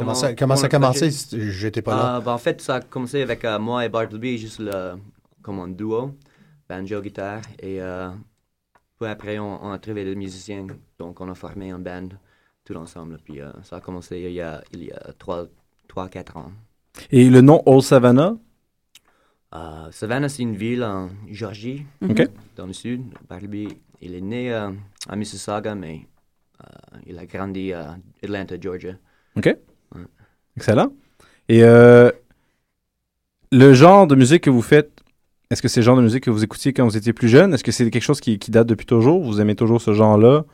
Comment, 0.00 0.14
ça, 0.14 0.34
comment 0.34 0.56
ça 0.56 0.66
a 0.66 0.68
commencé? 0.68 1.10
J'étais 1.32 1.82
pas 1.82 1.94
là. 1.96 2.14
Ah, 2.16 2.20
ben, 2.20 2.32
en 2.32 2.38
fait, 2.38 2.60
ça 2.60 2.76
a 2.76 2.80
commencé 2.80 3.22
avec 3.22 3.44
euh, 3.44 3.58
moi 3.58 3.84
et 3.84 3.88
Bartleby, 3.88 4.38
juste 4.38 4.58
le, 4.60 4.94
comme 5.42 5.60
un 5.60 5.68
duo, 5.68 6.12
banjo, 6.68 7.00
guitare. 7.00 7.42
Et 7.60 7.80
euh, 7.80 8.10
puis 8.98 9.08
après, 9.08 9.38
on, 9.38 9.64
on 9.64 9.70
a 9.72 9.78
trouvé 9.78 10.04
des 10.04 10.14
musiciens, 10.16 10.66
donc 10.98 11.20
on 11.20 11.30
a 11.30 11.34
formé 11.34 11.70
un 11.70 11.78
band 11.78 12.08
tout 12.64 12.74
ensemble. 12.76 13.18
Puis 13.24 13.40
euh, 13.40 13.50
ça 13.62 13.76
a 13.76 13.80
commencé 13.80 14.18
il 14.18 14.32
y 14.32 14.40
a, 14.40 14.62
il 14.72 14.84
y 14.84 14.92
a 14.92 15.12
3-4 15.94 16.38
ans. 16.38 16.52
Et 17.10 17.30
le 17.30 17.40
nom 17.40 17.62
Old 17.66 17.82
Savannah, 17.82 18.34
Euh, 19.52 19.90
Savannah, 19.90 20.28
c'est 20.28 20.42
une 20.42 20.54
ville 20.56 20.84
en 20.84 21.08
Georgie, 21.28 21.84
OK. 22.08 22.22
dans 22.56 22.66
le 22.66 22.72
sud. 22.72 23.02
Bartleby, 23.28 23.66
il 24.00 24.14
est 24.14 24.20
né 24.20 24.52
euh, 24.52 24.70
à 25.08 25.16
Mississauga, 25.16 25.74
mais 25.74 26.06
euh, 26.62 26.98
il 27.06 27.18
a 27.18 27.26
grandi 27.26 27.72
à 27.72 27.96
Atlanta, 28.22 28.54
Georgia. 28.60 28.94
Excellent. 30.56 30.92
Et 31.48 31.64
euh, 31.64 32.10
le 33.52 33.74
genre 33.74 34.06
de 34.06 34.14
musique 34.14 34.44
que 34.44 34.50
vous 34.50 34.62
faites, 34.62 34.92
est-ce 35.50 35.62
que 35.62 35.68
c'est 35.68 35.80
le 35.80 35.84
genre 35.84 35.96
de 35.96 36.02
musique 36.02 36.24
que 36.24 36.30
vous 36.30 36.44
écoutiez 36.44 36.72
quand 36.72 36.84
vous 36.84 36.96
étiez 36.96 37.12
plus 37.12 37.28
jeune? 37.28 37.52
Est-ce 37.52 37.64
que 37.64 37.72
c'est 37.72 37.90
quelque 37.90 38.02
chose 38.02 38.20
qui, 38.20 38.38
qui 38.38 38.52
date 38.52 38.68
depuis 38.68 38.86
toujours? 38.86 39.20
Vous 39.22 39.40
aimez 39.40 39.56
toujours 39.56 39.80
ce 39.80 39.92
genre-là? 39.92 40.44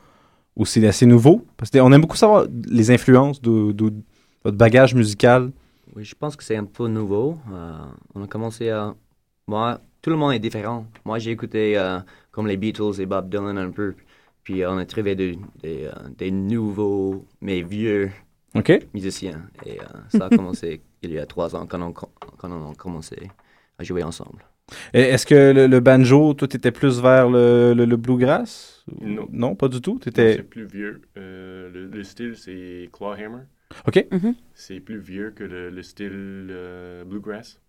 Ou 0.55 0.65
c'est 0.65 0.85
assez 0.87 1.05
nouveau? 1.05 1.45
Parce 1.55 1.69
qu'on 1.69 1.91
aime 1.93 2.01
beaucoup 2.01 2.17
savoir 2.17 2.47
les 2.67 2.89
influences 2.89 3.39
de, 3.41 3.75
votre 4.43 4.57
bagage 4.57 4.95
musical. 4.95 5.51
Oui, 5.95 6.03
je 6.03 6.15
pense 6.15 6.35
que 6.35 6.43
c'est 6.43 6.55
un 6.55 6.65
peu 6.65 6.87
nouveau. 6.87 7.37
Euh, 7.53 7.77
on 8.15 8.23
a 8.23 8.27
commencé 8.27 8.69
à... 8.69 8.95
Moi, 9.47 9.79
tout 10.01 10.09
le 10.09 10.15
monde 10.15 10.33
est 10.33 10.39
différent. 10.39 10.87
Moi, 11.05 11.19
j'ai 11.19 11.29
écouté 11.29 11.77
euh, 11.77 11.99
comme 12.31 12.47
les 12.47 12.57
Beatles 12.57 12.99
et 12.99 13.05
Bob 13.05 13.29
Dylan 13.29 13.57
un 13.57 13.69
peu. 13.69 13.93
Puis 14.43 14.65
on 14.65 14.77
a 14.77 14.85
trouvé 14.85 15.15
des 15.15 16.31
nouveaux, 16.31 17.25
mais 17.41 17.61
vieux 17.61 18.09
OK? 18.57 18.87
musiciens. 18.93 19.41
Et 19.65 19.79
euh, 19.79 19.83
ça 20.09 20.25
a 20.25 20.29
commencé 20.29 20.81
il 21.03 21.11
y 21.11 21.19
a 21.19 21.25
trois 21.25 21.55
ans 21.55 21.65
quand 21.67 21.81
on, 21.81 21.91
quand 21.93 22.09
on 22.51 22.71
a 22.71 22.75
commencé 22.75 23.17
à 23.77 23.83
jouer 23.83 24.03
ensemble. 24.03 24.45
Est-ce 24.93 25.25
que 25.25 25.53
le, 25.53 25.67
le 25.67 25.79
banjo, 25.79 26.33
toi, 26.33 26.47
t'étais 26.47 26.71
plus 26.71 26.99
vers 26.99 27.29
le, 27.29 27.73
le, 27.73 27.85
le 27.85 27.95
bluegrass? 27.97 28.83
Non. 29.01 29.27
Non, 29.31 29.55
pas 29.55 29.69
du 29.69 29.79
tout? 29.79 29.97
T'étais... 29.99 30.35
C'est 30.37 30.43
plus 30.43 30.65
vieux. 30.65 31.01
Euh, 31.17 31.69
le, 31.71 31.87
le 31.87 32.03
style, 32.03 32.35
c'est 32.35 32.89
clawhammer. 32.91 33.43
OK? 33.87 34.05
Mhm. 34.11 34.35
C'est 34.53 34.79
plus 34.81 34.99
vieux 34.99 35.31
que 35.31 35.43
le, 35.45 35.69
le 35.69 35.83
style 35.83 36.11
euh, 36.51 37.05
bluegrass. 37.05 37.61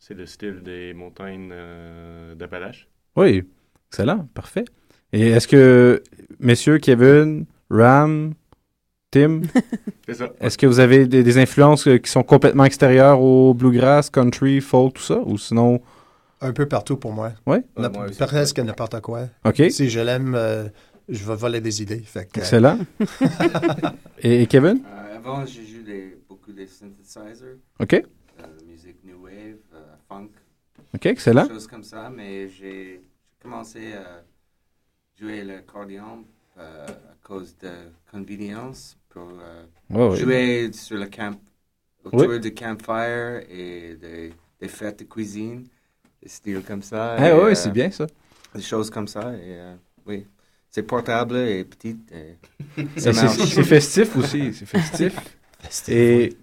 C'est 0.00 0.14
le 0.14 0.26
style 0.26 0.62
des 0.64 0.94
montagnes 0.94 1.50
euh, 1.52 2.34
d'Appalaches. 2.34 2.88
Oui. 3.14 3.44
Excellent. 3.90 4.28
Parfait. 4.34 4.64
Et 5.12 5.28
est-ce 5.28 5.46
que, 5.46 6.02
messieurs, 6.40 6.78
Kevin, 6.78 7.46
Ram, 7.70 8.34
Tim, 9.12 9.42
est-ce 10.40 10.56
que 10.56 10.66
vous 10.66 10.80
avez 10.80 11.06
des, 11.06 11.22
des 11.22 11.36
influences 11.38 11.86
euh, 11.86 11.98
qui 11.98 12.10
sont 12.10 12.22
complètement 12.22 12.64
extérieures 12.64 13.20
au 13.20 13.52
bluegrass, 13.52 14.08
country, 14.08 14.60
folk, 14.62 14.94
tout 14.94 15.02
ça? 15.02 15.18
Ou 15.20 15.36
sinon... 15.36 15.80
Un 16.40 16.52
peu 16.52 16.66
partout 16.66 16.96
pour 16.96 17.12
moi. 17.12 17.32
Ouais? 17.46 17.62
Moi 17.76 17.90
aussi. 18.08 18.18
presque 18.18 18.58
n'importe 18.58 19.00
quoi. 19.02 19.28
OK. 19.44 19.62
Si 19.70 19.90
je 19.90 20.00
l'aime, 20.00 20.34
euh, 20.34 20.66
je 21.10 21.24
vais 21.24 21.36
voler 21.36 21.60
des 21.60 21.82
idées. 21.82 22.00
Fait 22.00 22.24
que, 22.24 22.40
euh, 22.40 22.42
Excellent. 22.42 22.78
et, 24.22 24.42
et 24.42 24.46
Kevin? 24.46 24.82
Euh, 24.84 25.16
avant, 25.18 25.44
j'ai 25.44 25.66
joué 25.66 25.82
des- 25.84 26.16
beaucoup 26.26 26.52
des 26.52 26.66
synthesizers, 26.66 27.58
OK. 27.80 27.92
euh, 27.92 28.02
musique 28.66 28.96
new 29.04 29.22
wave, 29.22 29.58
euh, 29.74 29.94
funk, 30.08 30.30
OK, 30.94 31.04
excellent. 31.06 31.44
des 31.44 31.50
choses 31.50 31.66
comme 31.66 31.84
ça, 31.84 32.10
mais 32.10 32.48
j'ai 32.48 33.02
j'ai 33.02 33.48
commencé 33.50 33.92
à 33.92 34.22
jouer 35.20 35.42
l'accordéon 35.44 36.24
euh, 36.58 36.86
à 36.86 37.26
cause 37.26 37.56
de 37.58 37.70
convenience 38.10 38.96
pour 39.12 39.28
euh, 39.40 39.66
Ouais, 39.90 40.08
ouais. 40.08 40.18
jouer 40.18 40.72
sur 40.72 40.96
le 40.98 41.06
camp, 41.06 41.40
autour 42.04 42.38
du 42.40 42.54
campfire 42.54 43.42
et 43.48 43.96
des, 43.96 44.34
des 44.60 44.68
fêtes 44.68 45.00
de 45.00 45.04
cuisine, 45.04 45.68
des 46.22 46.28
styles 46.28 46.62
comme 46.64 46.82
ça. 46.82 47.18
Ah, 47.18 47.34
et, 47.34 47.34
ouais, 47.36 47.54
euh, 47.54 47.54
c'est 47.54 47.70
bien 47.70 47.90
ça. 47.90 48.06
Des 48.54 48.62
choses 48.62 48.90
comme 48.90 49.08
ça, 49.08 49.34
et 49.34 49.60
euh, 49.60 49.76
oui. 50.06 50.26
C'est 50.70 50.84
portable 50.84 51.36
et 51.38 51.64
petit. 51.64 51.98
Et 52.12 52.36
Et 52.96 53.12
ça 53.12 53.28
C'est 53.28 53.64
festif 53.64 54.16
aussi. 54.16 54.52
C'est 54.54 54.66
festif. 54.66 55.14
et 55.88 56.36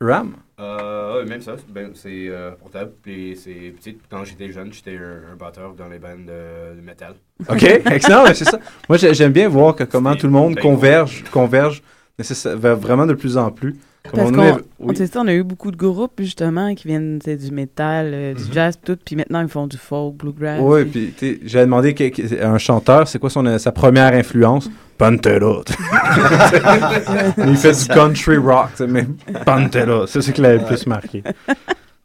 Ram? 0.00 0.36
Euh, 0.58 1.26
même 1.26 1.42
ça, 1.42 1.56
ben, 1.68 1.92
c'est 1.94 2.28
euh, 2.28 2.52
portable, 2.52 2.92
puis 3.02 3.36
c'est 3.36 3.72
petit. 3.76 3.98
Quand 4.08 4.24
j'étais 4.24 4.50
jeune, 4.50 4.72
j'étais 4.72 4.96
un, 4.96 5.32
un 5.32 5.36
batteur 5.36 5.74
dans 5.74 5.88
les 5.88 5.98
bandes 5.98 6.24
de, 6.24 6.76
de 6.76 6.80
métal. 6.80 7.14
OK, 7.48 7.62
excellent, 7.64 8.24
ouais, 8.24 8.34
c'est 8.34 8.44
ça. 8.46 8.58
Moi, 8.88 8.98
j'ai- 8.98 9.14
j'aime 9.14 9.32
bien 9.32 9.48
voir 9.48 9.76
que 9.76 9.84
comment 9.84 10.14
C'est 10.14 10.16
tout 10.16 10.26
le 10.26 10.32
monde 10.32 10.58
converge, 10.58 11.22
converge 11.30 11.82
nécessaire- 12.18 12.56
va 12.56 12.74
vraiment 12.74 13.06
de 13.06 13.14
plus 13.14 13.36
en 13.36 13.50
plus. 13.50 13.76
Comme 14.10 14.20
Parce 14.20 14.30
on 14.30 14.34
qu'on 14.34 14.42
est- 14.44 14.52
on- 14.78 14.88
oui. 14.90 14.94
c'est 14.96 15.06
ça, 15.12 15.20
on 15.20 15.26
a 15.26 15.34
eu 15.34 15.42
beaucoup 15.42 15.72
de 15.72 15.76
groupes 15.76 16.12
justement 16.20 16.72
qui 16.76 16.86
viennent 16.86 17.18
du 17.18 17.50
métal, 17.50 18.10
euh, 18.14 18.34
du 18.34 18.44
Mhm. 18.44 18.52
jazz, 18.52 18.78
tout, 18.84 18.96
puis 19.04 19.16
maintenant 19.16 19.40
ils 19.42 19.48
font 19.48 19.66
du 19.66 19.76
folk, 19.76 20.14
bluegrass. 20.14 20.60
Oui, 20.62 20.84
puis- 20.84 21.40
j'avais 21.44 21.64
demandé 21.64 21.92
que- 21.92 22.44
un 22.44 22.56
chanteur, 22.58 23.08
c'est 23.08 23.18
quoi 23.18 23.30
son, 23.30 23.58
sa 23.58 23.72
première 23.72 24.12
influence? 24.14 24.70
Pantera. 24.96 25.62
il 27.38 27.56
fait 27.56 27.72
du 27.72 27.86
country 27.92 28.36
rock, 28.36 28.70
mais 28.88 29.06
Pantera, 29.44 30.06
c'est 30.06 30.20
ce 30.22 30.30
qui 30.30 30.40
l'avait 30.40 30.58
le 30.58 30.64
plus 30.64 30.86
marqué. 30.86 31.22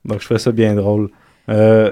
Donc 0.04 0.20
je 0.20 0.26
trouvais 0.26 0.40
ça 0.40 0.52
bien 0.52 0.74
drôle. 0.76 1.10
Euh, 1.50 1.92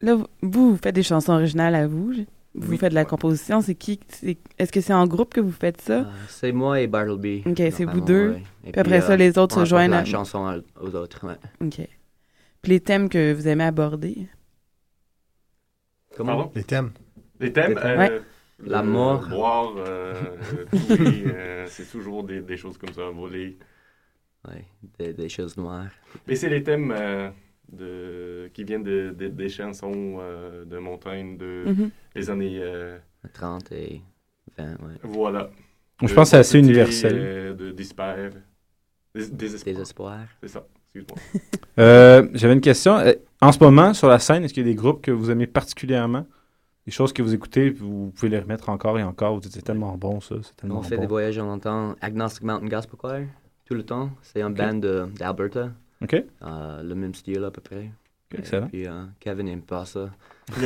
Là, 0.00 0.14
vous- 0.14 0.26
vous, 0.42 0.70
vous 0.72 0.78
faites 0.82 0.94
des 0.94 1.02
chansons 1.02 1.34
originales 1.34 1.74
à 1.74 1.86
vous. 1.86 2.12
Vous 2.54 2.72
Oui. 2.72 2.78
faites 2.78 2.90
de 2.90 2.94
la 2.96 3.04
composition. 3.04 3.60
C'est 3.60 3.76
qui 3.76 4.00
c'est- 4.08 4.36
Est-ce 4.58 4.72
que 4.72 4.80
c'est 4.80 4.92
en 4.92 5.06
groupe 5.06 5.32
que 5.34 5.40
vous 5.40 5.52
faites 5.52 5.80
ça? 5.80 6.00
Euh, 6.00 6.04
c'est 6.28 6.50
moi 6.52 6.80
et 6.80 6.86
Bartleby. 6.88 7.42
Ok, 7.46 7.56
c'est 7.70 7.84
vous 7.84 8.00
deux. 8.00 8.30
ouais. 8.30 8.42
Et 8.64 8.72
Puis 8.72 8.80
après 8.80 9.00
ça, 9.00 9.12
euh, 9.12 9.16
les 9.16 9.38
autres 9.38 9.56
on 9.58 9.64
se 9.64 9.70
joignent 9.70 9.92
apporte 9.92 10.08
à- 10.08 10.10
la 10.10 10.18
chanson 10.18 10.62
aux 10.80 10.94
autres, 10.96 11.26
ouais. 11.26 11.36
OK. 11.66 11.86
Puis 12.62 12.72
les 12.72 12.80
thèmes 12.80 13.08
que 13.08 13.32
vous 13.32 13.46
aimez 13.46 13.64
aborder? 13.64 14.26
Comment? 16.16 16.36
Pardon? 16.36 16.52
Les 16.54 16.64
thèmes. 16.64 16.90
Les 17.38 17.52
thèmes, 17.52 17.70
Les 17.74 17.76
euh, 17.84 17.96
Ouais. 17.98 18.10
euh, 18.10 18.20
La 18.66 18.82
mort. 18.82 19.28
boire, 19.28 19.72
euh, 19.78 20.14
euh, 20.90 20.96
euh, 21.32 21.66
c'est 21.68 21.88
toujours 21.90 22.24
des, 22.24 22.40
des 22.42 22.56
choses 22.56 22.76
comme 22.76 22.92
ça, 22.92 23.08
voler. 23.10 23.58
Ouais, 24.48 24.64
des, 24.98 25.12
des 25.14 25.28
choses 25.28 25.56
noires. 25.56 25.86
Mais 26.26 26.34
c'est 26.34 26.48
les 26.48 26.62
thèmes 26.62 26.92
euh, 26.96 27.30
de, 27.72 28.50
qui 28.54 28.64
viennent 28.64 28.82
de, 28.82 29.14
de- 29.16 29.28
des 29.28 29.48
chansons 29.48 30.18
euh, 30.20 30.64
de 30.64 30.78
montagne 30.78 31.36
de 31.36 31.64
Mhm. 31.66 31.90
les 32.14 32.30
années. 32.30 32.58
euh, 32.60 32.98
30 33.34 33.72
et 33.72 34.00
20, 34.56 34.64
ouais. 34.72 34.76
voilà. 35.02 35.50
je 36.02 36.06
De 36.06 36.12
pense 36.14 36.24
que 36.28 36.30
c'est 36.30 36.36
assez 36.38 36.58
universel. 36.58 37.14
euh, 37.16 37.54
de 37.54 37.70
despair. 37.72 38.30
Des, 39.14 39.28
désespoir. 39.28 39.74
Désespoir. 39.74 40.18
C'est 40.42 40.48
ça, 40.48 40.66
excuse-moi. 40.84 41.18
Euh, 41.78 42.28
J'avais 42.34 42.52
une 42.54 42.60
question. 42.60 42.96
Euh, 42.98 43.12
En 43.40 43.52
ce 43.52 43.58
moment, 43.62 43.94
sur 43.94 44.08
la 44.08 44.18
scène, 44.18 44.44
est-ce 44.44 44.52
qu'il 44.52 44.66
y 44.66 44.68
a 44.68 44.72
des 44.72 44.76
groupes 44.76 45.00
que 45.02 45.10
vous 45.10 45.30
aimez 45.30 45.46
particulièrement? 45.46 46.26
Des 46.84 46.92
choses 46.92 47.12
que 47.12 47.22
vous 47.22 47.32
écoutez, 47.32 47.70
vous 47.70 48.10
pouvez 48.14 48.28
les 48.28 48.38
remettre 48.40 48.68
encore 48.68 48.98
et 48.98 49.02
encore. 49.02 49.34
Vous 49.34 49.40
dites, 49.40 49.52
c'est 49.52 49.62
tellement 49.62 49.96
bon, 49.96 50.20
ça. 50.20 50.34
Tellement 50.56 50.78
On 50.78 50.82
fait 50.82 50.96
bon. 50.96 51.02
des 51.02 51.06
voyages, 51.08 51.38
on 51.38 51.48
entend 51.50 51.94
Agnostic 52.00 52.42
Mountain 52.42 52.66
Gospel 52.68 52.96
Choir 52.98 53.20
tout 53.64 53.74
le 53.74 53.82
temps. 53.84 54.10
C'est 54.22 54.42
un 54.42 54.50
Ok. 54.50 54.56
band 54.58 54.74
de- 54.74 55.06
d'Alberta. 55.16 55.70
OK. 56.02 56.14
Euh, 56.42 56.82
le 56.82 56.94
même 56.94 57.14
style 57.14 57.44
à 57.44 57.50
peu 57.50 57.60
près. 57.60 57.90
Excellent. 58.36 58.66
Et 58.66 58.70
puis 58.70 58.86
euh, 58.86 59.02
Kevin 59.18 59.46
n'aime 59.46 59.62
pas 59.62 59.84
ça. 59.84 60.08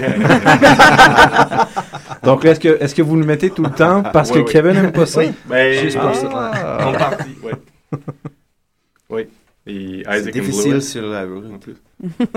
Donc, 2.22 2.44
est-ce 2.44 2.60
que, 2.60 2.68
est 2.82 2.94
que 2.94 3.02
vous 3.02 3.16
le 3.16 3.24
mettez 3.24 3.50
tout 3.50 3.62
le 3.62 3.70
temps 3.70 4.02
parce 4.02 4.30
Oui, 4.30 4.36
que 4.36 4.46
oui. 4.46 4.52
Kevin 4.52 4.72
n'aime 4.74 4.92
pas 4.92 5.06
ça? 5.06 5.20
Oui, 5.20 5.32
ben, 5.46 5.82
Juste 5.82 5.98
pour 5.98 6.14
ça. 6.14 6.86
En 6.86 6.92
partie, 6.92 7.36
oui. 7.42 7.52
Oui. 9.10 9.26
Et 9.66 10.02
C'est 10.06 10.30
difficile 10.30 10.82
sur 10.82 11.06
la 11.06 11.24
route. 11.24 11.46
en 11.54 11.58
plus. 11.58 11.76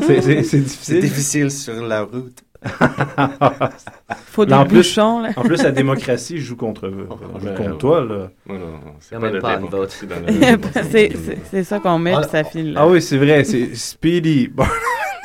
C'est- 0.01 0.99
difficile 0.99 1.51
sur 1.51 1.85
la 1.85 2.03
route. 2.03 2.41
Faut 4.27 4.45
des 4.45 4.51
Là, 4.51 4.59
en 4.61 4.65
plus- 4.65 4.77
bouchons, 4.77 5.21
là. 5.21 5.29
En 5.35 5.41
plus, 5.43 5.61
la 5.63 5.71
démocratie 5.71 6.37
joue 6.39 6.55
contre, 6.55 6.89
joue 6.89 7.07
ben, 7.45 7.55
contre 7.55 7.77
toi, 7.77 8.01
là. 8.03 8.29
Non, 8.47 8.59
non, 8.59 8.79
c'est 8.99 9.15
Il 9.15 9.21
y 9.21 9.25
a 9.25 9.31
pas 9.31 9.39
pas 9.39 9.59
une 9.59 9.65
vote. 9.67 9.91
c'est 11.51 11.63
ça 11.63 11.79
qu'on 11.79 11.99
met, 11.99 12.13
Ah, 12.13 12.21
puis 12.21 12.29
ça 12.29 12.43
file. 12.43 12.73
là. 12.73 12.81
Ah 12.83 12.87
oui, 12.87 13.01
c'est 13.01 13.17
vrai, 13.17 13.43
c'est 13.43 13.75
Speedy. 13.75 14.49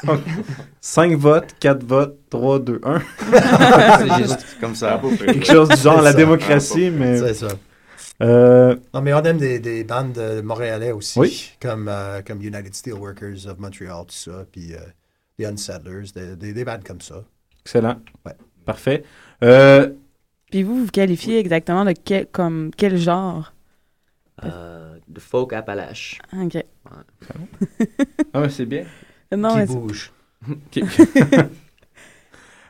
Bon. 0.04 0.18
5 0.80 1.16
votes, 1.16 1.54
4 1.60 1.84
votes, 1.84 2.18
3, 2.28 2.58
2, 2.58 2.80
1. 2.82 3.00
C'est 4.00 4.18
juste 4.24 4.46
comme 4.60 4.74
Ça. 4.74 5.00
Quelque 5.24 5.46
chose 5.46 5.68
du 5.68 5.76
genre, 5.76 6.02
la 6.02 6.10
ça. 6.10 6.16
démocratie, 6.16 6.90
mais... 6.90 7.18
C'est 7.18 7.34
ça. 7.34 7.48
Euh, 8.20 8.74
Non, 8.92 9.00
mais 9.00 9.14
on 9.14 9.22
aime 9.22 9.36
des, 9.38 9.60
des 9.60 9.84
bandes 9.84 10.18
montréalais 10.42 10.90
aussi. 10.90 11.20
Oui. 11.20 11.50
Comme, 11.60 11.86
euh, 11.88 12.20
comme 12.26 12.42
United 12.42 12.74
Steelworkers 12.74 13.46
of 13.48 13.58
Montreal, 13.60 14.00
tout 14.08 14.14
ça. 14.14 14.44
Puis 14.50 14.74
euh, 14.74 14.78
The 15.42 15.46
Unsettlers, 15.52 16.12
des, 16.14 16.36
des, 16.36 16.52
des 16.52 16.64
bandes 16.64 16.84
comme 16.84 17.00
ça. 17.00 17.22
excellent. 17.64 17.96
Ouais. 18.26 18.32
Parfait. 18.64 19.02
Euh, 19.42 19.90
Puis 20.50 20.62
vous, 20.62 20.84
vous 20.84 20.90
qualifiez 20.90 21.38
exactement 21.38 21.84
de 21.84 21.92
quel, 21.92 22.26
comme 22.26 22.70
quel 22.76 22.96
genre? 22.96 23.52
Euh, 24.44 24.96
de 25.08 25.20
folk 25.20 25.52
Appalache. 25.52 26.20
OK. 26.32 26.58
Ah, 28.34 28.40
mais 28.40 28.48
c'est 28.48 28.66
bien. 28.66 28.84
Non, 29.36 29.64
qui 29.66 29.72
bouge. 29.72 30.12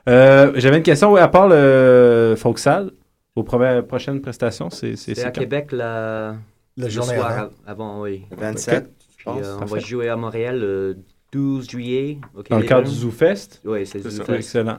Euh, 0.09 0.53
J'avais 0.57 0.79
une 0.79 0.83
question, 0.83 1.13
oui, 1.13 1.21
à 1.21 1.29
part 1.29 1.49
le 1.49 2.35
Folksal, 2.37 2.91
aux 3.37 3.45
premières- 3.45 3.87
prochaines 3.87 4.21
prestations, 4.21 4.69
c'est 4.71 4.97
c'est- 4.97 5.15
C'est 5.15 5.25
à 5.25 5.31
quand? 5.31 5.41
Québec 5.41 5.73
la... 5.73 6.37
La 6.77 6.87
le 6.87 6.89
journée 6.91 7.15
soir 7.17 7.31
avant. 7.31 7.43
av- 7.43 7.53
avant, 7.67 8.01
oui. 8.03 8.25
Le 8.31 8.37
27, 8.37 8.91
je 9.11 9.15
Puis, 9.17 9.25
pense. 9.25 9.45
euh, 9.45 9.55
on 9.57 9.59
Parfait. 9.61 9.75
va 9.75 9.81
jouer 9.81 10.09
à 10.09 10.17
Montréal 10.17 10.59
le 10.59 10.99
12 11.33 11.69
juillet. 11.71 12.19
au 12.37 12.43
Dans 12.43 12.59
le 12.59 12.65
cadre 12.65 12.89
du 12.89 12.95
ZooFest? 12.95 13.61
Oui, 13.65 13.87
c'est 13.87 14.01
C'est 14.03 14.11
Zoo 14.11 14.19
ça. 14.19 14.25
Fest. 14.25 14.39
Excellent. 14.39 14.79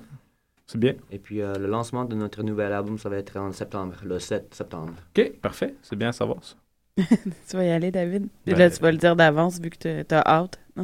C'est 0.68 0.78
bien. 0.80 0.94
Et 1.12 1.18
puis 1.20 1.42
euh, 1.42 1.54
le 1.56 1.68
lancement 1.68 2.06
de 2.06 2.16
notre 2.16 2.42
nouvel 2.44 2.72
album, 2.72 2.98
ça 2.98 3.10
va 3.10 3.18
être 3.18 3.36
en 3.38 3.52
septembre, 3.52 3.96
le 4.06 4.18
7 4.20 4.54
septembre. 4.56 4.94
OK, 5.18 5.32
parfait. 5.42 5.76
C'est 5.82 5.96
bien 5.98 6.10
à 6.10 6.12
savoir 6.14 6.38
ça. 6.42 6.56
tu 7.50 7.58
vas 7.58 7.64
y 7.66 7.70
aller, 7.72 7.92
David? 7.92 8.28
Ben- 8.46 8.58
Là, 8.58 8.70
tu 8.70 8.80
vas 8.80 8.92
le 8.92 8.98
dire 8.98 9.16
d'avance 9.16 9.60
vu 9.60 9.70
que 9.72 9.78
t'as- 9.78 10.04
t'as 10.04 10.22
hâte. 10.26 10.60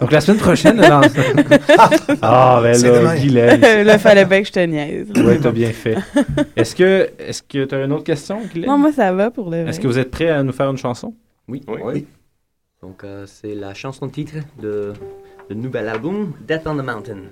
Donc 0.00 0.10
la 0.12 0.20
semaine 0.20 0.38
prochaine, 0.40 0.76
là, 0.76 0.88
dans... 0.88 1.00
Ah, 2.22 2.60
ben 2.62 2.80
là. 2.80 3.16
Guylaine. 3.16 3.60
là, 3.86 3.98
fallait 3.98 4.24
bien 4.24 4.42
que 4.42 4.48
je 4.48 4.52
te 4.52 4.60
niaise. 4.60 5.08
Oui, 5.16 5.38
t'as 5.40 5.50
bien 5.52 5.70
fait. 5.72 5.96
Est-ce 6.56 6.74
que 6.74 7.10
est-ce 7.18 7.42
que 7.42 7.64
tu 7.64 7.74
as 7.74 7.84
une 7.84 7.92
autre 7.92 8.04
question, 8.04 8.40
Guylaine? 8.52 8.70
Non, 8.70 8.78
moi, 8.78 8.92
ça 8.92 9.12
va 9.12 9.30
pour 9.30 9.50
le. 9.50 9.68
Est-ce 9.68 9.80
que 9.80 9.86
vous 9.86 9.98
êtes 9.98 10.10
prêt 10.10 10.28
à 10.28 10.42
nous 10.42 10.52
faire 10.52 10.70
une 10.70 10.76
chanson? 10.78 11.14
Oui. 11.48 11.62
Oui. 11.68 11.80
Oui. 11.84 12.06
Donc 12.82 13.04
euh, 13.04 13.26
c'est 13.26 13.54
la 13.54 13.74
chanson 13.74 14.08
titre 14.08 14.34
de 14.60 14.92
le 15.48 15.54
nouvel 15.54 15.88
album, 15.88 16.32
Death 16.46 16.66
on 16.66 16.76
the 16.76 16.84
Mountain. 16.84 17.30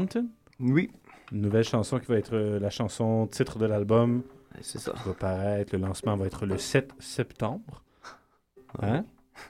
Mountain. 0.00 0.26
Oui. 0.58 0.90
Une 1.32 1.42
nouvelle 1.42 1.64
chanson 1.64 1.98
qui 1.98 2.06
va 2.06 2.16
être 2.16 2.34
euh, 2.34 2.58
la 2.58 2.70
chanson 2.70 3.26
titre 3.26 3.58
de 3.58 3.66
l'album. 3.66 4.22
C'est 4.60 4.78
ça. 4.78 4.92
Qui 4.92 5.08
va 5.08 5.14
paraître. 5.14 5.74
Le 5.74 5.82
lancement 5.82 6.16
va 6.16 6.26
être 6.26 6.44
le 6.44 6.58
7 6.58 6.90
septembre. 6.98 7.82
Hein? 8.82 9.04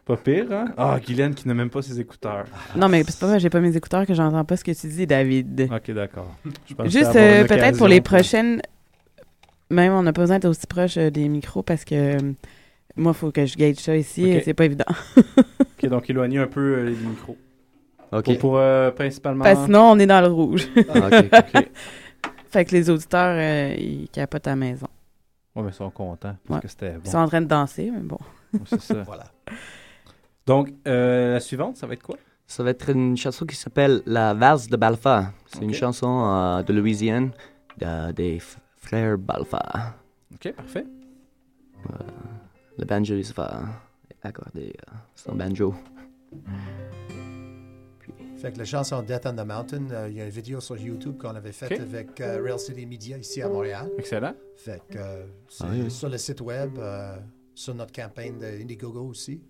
Pas 0.04 0.16
pire, 0.16 0.52
hein? 0.52 0.66
Ah, 0.76 1.00
Guylaine 1.04 1.34
qui 1.34 1.48
n'a 1.48 1.54
même 1.54 1.70
pas 1.70 1.82
ses 1.82 1.98
écouteurs. 1.98 2.46
Non, 2.76 2.88
mais 2.88 3.02
c'est 3.04 3.18
pas 3.18 3.26
vrai, 3.26 3.40
j'ai 3.40 3.50
pas 3.50 3.60
mes 3.60 3.76
écouteurs 3.76 4.06
que 4.06 4.14
j'entends 4.14 4.44
pas 4.44 4.56
ce 4.56 4.64
que 4.64 4.70
tu 4.72 4.86
dis, 4.86 5.06
David. 5.06 5.68
Ok, 5.72 5.90
d'accord. 5.90 6.36
Juste 6.84 7.16
euh, 7.16 7.44
peut-être 7.44 7.78
pour 7.78 7.88
les 7.88 8.00
prochaines. 8.00 8.60
Même 9.70 9.92
on 9.92 10.02
n'a 10.02 10.12
pas 10.12 10.22
besoin 10.22 10.38
d'être 10.38 10.50
aussi 10.50 10.66
proche 10.66 10.96
euh, 10.96 11.10
des 11.10 11.28
micros 11.28 11.62
parce 11.62 11.84
que 11.84 11.94
euh, 11.94 12.32
moi, 12.96 13.12
il 13.12 13.18
faut 13.18 13.30
que 13.30 13.46
je 13.46 13.56
gage 13.56 13.76
ça 13.76 13.96
ici 13.96 14.40
c'est 14.44 14.54
pas 14.54 14.64
évident. 14.64 14.84
Ok, 15.26 15.88
donc 15.88 16.10
éloignez 16.10 16.38
un 16.38 16.48
peu 16.48 16.60
euh, 16.60 16.84
les 16.90 16.96
micros. 16.96 17.36
Pour, 18.38 18.58
euh, 18.58 18.90
principalement. 18.90 19.44
Parce 19.44 19.58
que 19.60 19.64
sinon, 19.66 19.82
on 19.92 19.98
est 19.98 20.06
dans 20.06 20.20
le 20.20 20.26
rouge. 20.28 20.68
Ah, 20.88 21.06
ok, 21.06 21.26
ok. 21.54 21.70
fait 22.50 22.64
que 22.64 22.72
les 22.72 22.90
auditeurs, 22.90 23.36
euh, 23.38 23.74
ils 23.78 24.08
capotent 24.08 24.46
à 24.46 24.50
la 24.50 24.56
maison. 24.56 24.88
Ouais, 25.54 25.62
mais 25.62 25.70
ils 25.70 25.74
sont 25.74 25.90
contents. 25.90 26.36
Parce 26.46 26.56
Ouais. 26.58 26.60
que 26.62 26.68
c'était 26.68 26.92
bon. 26.92 27.00
Ils 27.04 27.10
sont 27.10 27.18
en 27.18 27.28
train 27.28 27.40
de 27.40 27.46
danser, 27.46 27.90
mais 27.92 28.00
bon. 28.00 28.18
C'est 28.66 28.80
ça. 28.80 29.02
Voilà. 29.06 29.24
Donc, 30.46 30.70
euh, 30.88 31.34
la 31.34 31.40
suivante, 31.40 31.76
ça 31.76 31.86
va 31.86 31.92
être 31.94 32.02
quoi? 32.02 32.16
Ça 32.46 32.64
va 32.64 32.70
être 32.70 32.90
une 32.90 33.16
chanson 33.16 33.46
qui 33.46 33.54
s'appelle 33.54 34.02
La 34.06 34.34
valse 34.34 34.66
de 34.68 34.76
Balfa. 34.76 35.32
C'est 35.46 35.62
une 35.62 35.72
chanson 35.74 36.24
euh, 36.26 36.62
de 36.64 36.72
Louisiane 36.72 37.30
de- 37.78 38.10
des 38.10 38.40
frères 38.76 39.16
Balfa. 39.18 39.62
Ok, 40.34 40.52
parfait. 40.54 40.84
Le 42.76 42.84
banjoliste 42.84 43.36
va 43.36 43.60
accorder 44.22 44.74
euh, 44.88 44.92
son 45.14 45.34
banjo. 45.36 45.74
Fait 48.40 48.52
que 48.52 48.58
la 48.58 48.64
chanson 48.64 49.02
Death 49.02 49.26
on 49.26 49.34
the 49.34 49.46
Mountain, 49.46 49.90
euh, 49.90 50.08
il 50.08 50.16
y 50.16 50.20
a 50.20 50.24
une 50.24 50.30
vidéo 50.30 50.60
sur 50.60 50.76
YouTube 50.76 51.18
qu'on 51.20 51.34
avait 51.34 51.52
faite 51.52 51.78
avec 51.78 52.18
euh, 52.22 52.40
Rail 52.42 52.58
City 52.58 52.86
Media 52.86 53.18
ici 53.18 53.42
à 53.42 53.48
Montréal. 53.48 53.90
Excellent. 53.98 54.32
Fait 54.56 54.80
que 54.90 54.96
euh, 54.96 55.26
c'est 55.48 55.64
Ah 55.64 55.70
oui. 55.72 55.90
sur 55.90 56.08
le 56.08 56.16
site 56.16 56.40
web, 56.40 56.70
euh, 56.78 57.16
sur 57.54 57.74
notre 57.74 57.92
campagne 57.92 58.38
de 58.38 58.46
Indiegogo 58.46 59.02
aussi. 59.02 59.42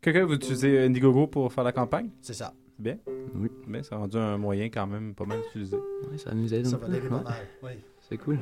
Quelqu'un, 0.00 0.24
vous 0.26 0.34
utilisez 0.34 0.84
Indiegogo 0.84 1.26
pour 1.26 1.52
faire 1.52 1.64
la 1.64 1.72
campagne? 1.72 2.10
C'est 2.22 2.34
ça. 2.34 2.52
Bien. 2.78 2.98
Oui. 3.34 3.48
Bien, 3.66 3.82
ça 3.82 3.96
a 3.96 3.98
rendu 3.98 4.16
un 4.16 4.38
moyen 4.38 4.66
quand 4.66 4.86
même 4.86 5.12
pas 5.14 5.24
mal 5.24 5.38
utilisé. 5.48 5.76
Oui, 6.10 6.16
ça 6.18 6.32
nous 6.32 6.52
aide. 6.54 6.66
Ça 6.66 6.76
va 6.76 6.86
l'aider 6.86 7.02
ouais. 7.02 7.08
pas 7.08 7.22
mal. 7.22 7.34
Oui. 7.64 7.70
C'est 8.08 8.18
cool. 8.18 8.38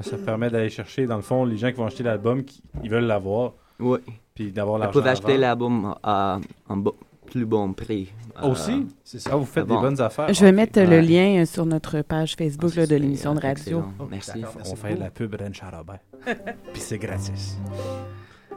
Ça 0.00 0.16
permet 0.18 0.50
d'aller 0.50 0.70
chercher, 0.70 1.06
dans 1.06 1.16
le 1.16 1.22
fond, 1.22 1.44
les 1.44 1.56
gens 1.56 1.68
qui 1.70 1.76
vont 1.76 1.86
acheter 1.86 2.02
l'album, 2.02 2.42
qui, 2.44 2.60
ils 2.82 2.90
veulent 2.90 3.04
l'avoir. 3.06 3.54
Oui. 3.78 3.98
Puis 4.34 4.50
d'avoir 4.50 4.78
Ils 4.78 4.80
l'argent. 4.82 4.98
peuvent 4.98 5.06
à 5.08 5.10
acheter 5.12 5.36
l'album 5.38 5.94
un 6.02 6.40
bo- 6.76 6.96
plus 7.30 7.44
bon 7.46 7.72
prix. 7.72 8.12
euh, 8.42 8.48
Aussi? 8.48 8.86
C'est 9.04 9.28
Ah, 9.30 9.36
vous 9.36 9.44
faites 9.44 9.66
des 9.66 9.74
bonnes 9.74 10.00
affaires. 10.00 10.32
Je 10.32 10.44
vais 10.44 10.52
mettre 10.52 10.80
le 10.80 10.88
Ouais. 10.88 11.02
lien 11.02 11.42
euh, 11.42 11.46
sur 11.46 11.66
notre 11.66 12.02
page 12.02 12.34
Facebook 12.36 12.74
là, 12.74 12.86
de 12.86 12.96
l'émission 12.96 13.34
de 13.34 13.40
radio. 13.40 13.82
Excellent. 14.12 14.44
Merci. 14.54 14.72
On 14.72 14.76
fait 14.76 14.96
la 14.96 15.10
pub 15.10 15.34
Rencha 15.34 15.70
Robert. 15.70 16.00
Puis 16.72 16.80
c'est 16.82 16.98
gratis. 16.98 17.58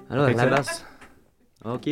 Alors, 0.10 0.30
la 0.30 0.46
basse. 0.48 0.86
OK. 1.66 1.90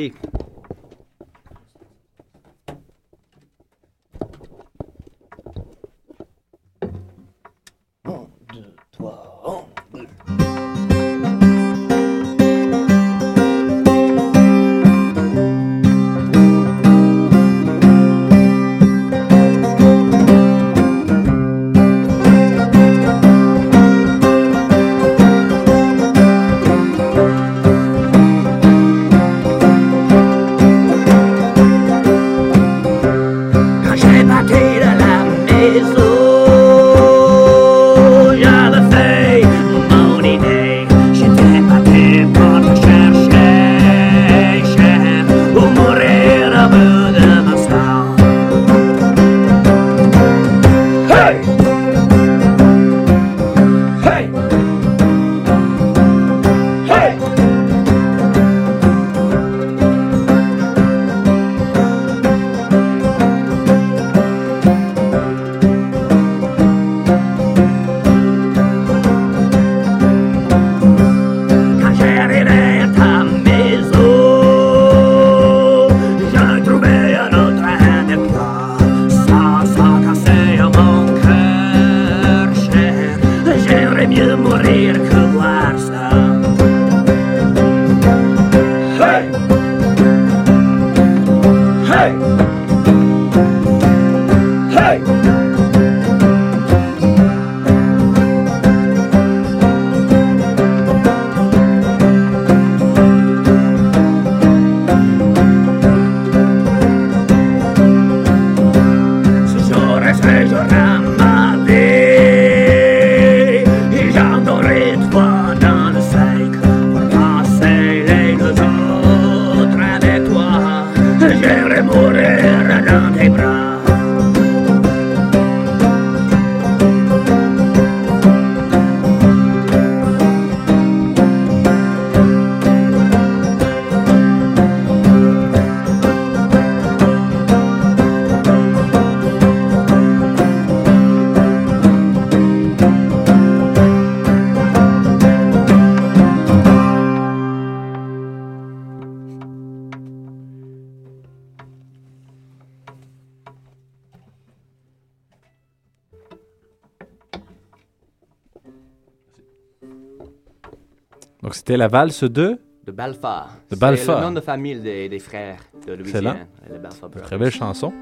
C'était 161.70 161.78
la 161.78 161.88
valse 161.88 162.24
de? 162.24 162.58
De 162.88 162.92
Balfa. 162.92 163.46
De 163.70 163.76
Balfa. 163.76 164.04
C'est 164.16 164.20
le 164.22 164.26
nom 164.26 164.32
de 164.32 164.42
famille 164.42 164.80
des, 164.80 165.08
des 165.08 165.20
frères 165.20 165.60
de 165.86 165.94
Excellent. 166.00 166.34
Louisiane. 166.34 166.82
Brothers. 167.00 167.22
Très 167.22 167.38
belle 167.38 167.52
chanson. 167.52 167.94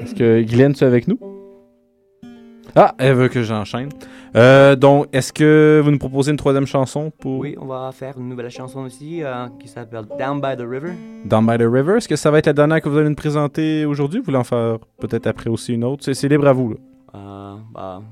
Est-ce 0.00 0.14
que 0.14 0.40
Guylaine, 0.42 0.74
tu 0.74 0.84
es 0.84 0.86
avec 0.86 1.08
nous? 1.08 1.18
Ah, 2.76 2.94
elle 2.98 3.14
veut 3.14 3.26
que 3.26 3.42
j'enchaîne. 3.42 3.88
Euh, 4.36 4.76
donc, 4.76 5.08
est-ce 5.12 5.32
que 5.32 5.80
vous 5.82 5.90
nous 5.90 5.98
proposez 5.98 6.30
une 6.30 6.36
troisième 6.36 6.66
chanson 6.68 7.10
pour 7.18 7.40
Oui, 7.40 7.56
on 7.60 7.66
va 7.66 7.90
faire 7.90 8.16
une 8.16 8.28
nouvelle 8.28 8.48
chanson 8.50 8.84
aussi 8.84 9.24
euh, 9.24 9.48
qui 9.58 9.66
s'appelle 9.66 10.04
Down 10.16 10.40
by 10.40 10.56
the 10.56 10.64
River. 10.64 10.92
Down 11.24 11.44
by 11.48 11.58
the 11.58 11.66
River? 11.68 11.96
Est-ce 11.96 12.06
que 12.06 12.14
ça 12.14 12.30
va 12.30 12.38
être 12.38 12.46
la 12.46 12.52
dernière 12.52 12.80
que 12.80 12.88
vous 12.88 12.98
allez 12.98 13.08
nous 13.08 13.16
présenter 13.16 13.84
aujourd'hui? 13.86 14.20
Vous 14.20 14.26
voulez 14.26 14.38
en 14.38 14.44
faire 14.44 14.78
peut-être 15.00 15.26
après 15.26 15.50
aussi 15.50 15.74
une 15.74 15.82
autre? 15.82 16.04
C'est- 16.04 16.14
C'est 16.14 16.28
libre 16.28 16.46
à 16.46 16.52
vous. 16.52 16.70
là. 16.70 16.76
Euh, 17.16 17.54
bah, 17.74 18.02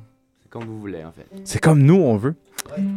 c'est 0.43 0.49
comme 0.51 0.65
vous 0.65 0.81
voulez 0.81 1.05
en 1.05 1.13
fait. 1.13 1.27
C'est 1.45 1.61
comme 1.61 1.81
nous, 1.83 1.95
on 2.01 2.17
veut. 2.17 2.35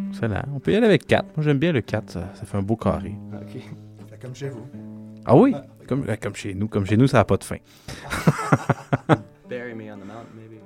Excellent. 0.09 0.43
On 0.55 0.59
peut 0.59 0.72
y 0.72 0.76
aller 0.76 0.86
avec 0.86 1.05
4. 1.07 1.26
Moi, 1.36 1.43
j'aime 1.43 1.57
bien 1.59 1.72
le 1.72 1.82
4. 1.82 2.09
Ça, 2.09 2.30
ça 2.34 2.45
fait 2.45 2.57
un 2.57 2.61
beau 2.61 2.76
carré. 2.76 3.16
Ok. 3.34 3.61
Fait 4.09 4.18
comme 4.22 4.36
chez 4.36 4.49
vous. 4.49 4.66
Ah 5.26 5.36
oui? 5.36 5.53
Comme, 5.88 6.03
euh, 6.07 6.16
comme 6.22 6.36
chez 6.36 6.53
nous. 6.53 6.68
Comme 6.68 6.86
chez 6.86 6.97
nous, 6.97 7.07
ça 7.07 7.18
n'a 7.18 7.26
pas 7.26 7.38
de 7.38 7.43
fin. 7.43 7.57
Bury 9.49 9.74
me 9.76 9.91
on 9.91 9.97
the 9.97 10.05
mountain, 10.05 10.36
maybe. 10.36 10.59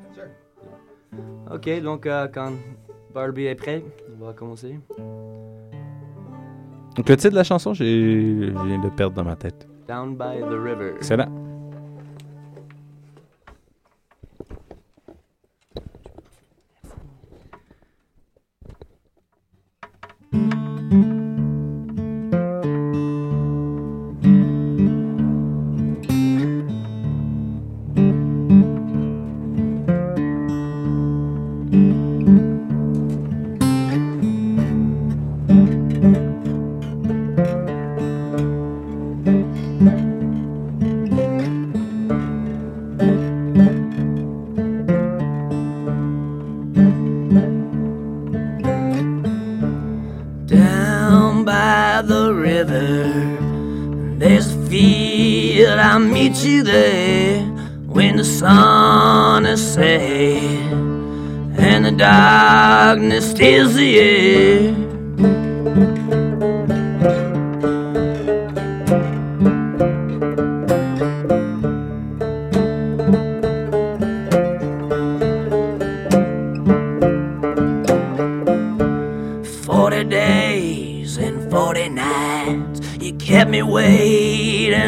Ok, 1.52 1.82
donc 1.82 2.06
euh, 2.06 2.28
quand 2.34 2.52
Barbie 3.14 3.46
est 3.46 3.56
prêt, 3.56 3.84
on 4.22 4.26
va 4.26 4.34
commencer. 4.34 4.80
Donc, 6.96 7.08
le 7.10 7.16
titre 7.18 7.32
de 7.32 7.36
la 7.36 7.44
chanson, 7.44 7.74
j'ai- 7.74 8.48
je 8.48 8.52
viens 8.52 8.78
de 8.80 8.84
le 8.84 8.92
perdre 8.96 9.16
dans 9.16 9.24
ma 9.24 9.36
tête. 9.36 9.68
Down 9.88 10.16
by 10.16 10.40
the 10.42 10.52
River. 10.52 10.94
Excellent. 10.98 11.30
I'll 56.00 56.06
meet 56.06 56.46
you 56.46 56.64
there 56.64 57.44
when 57.86 58.16
the 58.16 58.24
sun 58.24 59.46
is 59.46 59.74
set 59.74 59.92
and 61.60 61.86
the 61.86 61.92
darkness 61.92 63.32
stills 63.32 63.74
the 63.76 64.00
air. 64.00 64.74
Forty 79.66 80.04
days 80.06 81.18
and 81.18 81.52
forty 81.52 81.90
nights, 81.90 82.80
you 83.02 83.12
kept 83.16 83.50
me 83.50 83.64
waiting 83.64 84.09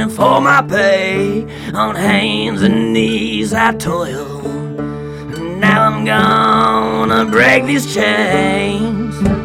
for 0.09 0.41
my 0.41 0.61
pay. 0.61 1.43
On 1.73 1.95
hands 1.95 2.61
and 2.61 2.93
knees 2.93 3.53
I 3.53 3.73
toil. 3.73 4.41
Now 5.59 5.83
I'm 5.83 6.05
gonna 6.05 7.25
break 7.29 7.65
these 7.65 7.93
chains. 7.93 9.40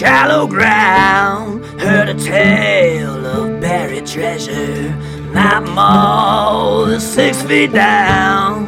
Shallow 0.00 0.46
ground. 0.46 1.62
Heard 1.78 2.08
a 2.08 2.14
tale 2.14 3.26
of 3.26 3.60
buried 3.60 4.06
treasure, 4.06 4.96
not 5.34 5.62
more 5.64 6.88
than 6.88 7.00
six 7.00 7.42
feet 7.42 7.72
down. 7.74 8.59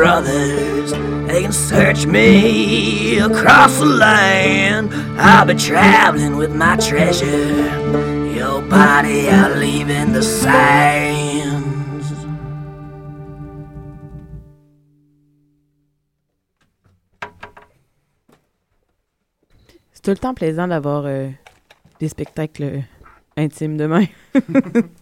Brothers 0.00 0.92
they 1.28 1.42
can 1.42 1.52
search 1.52 2.06
me 2.06 3.18
across 3.18 3.78
the 3.78 3.84
land. 3.84 4.88
I'll 5.18 5.44
be 5.44 5.54
traveling 5.54 6.36
with 6.36 6.54
my 6.54 6.76
treasure. 6.76 7.68
Your 8.34 8.62
body 8.62 9.28
I'll 9.28 9.54
leave 9.58 9.90
in 9.90 10.14
the 10.14 10.22
sands. 10.22 11.28
C'est 19.92 20.02
tout 20.02 20.12
le 20.12 20.16
temps 20.16 20.34
plaisant 20.34 20.66
d'avoir 20.66 21.04
euh, 21.04 21.28
des 22.00 22.08
spectacles 22.08 22.62
euh, 22.62 22.80
intimes 23.36 23.76
demain. 23.76 24.06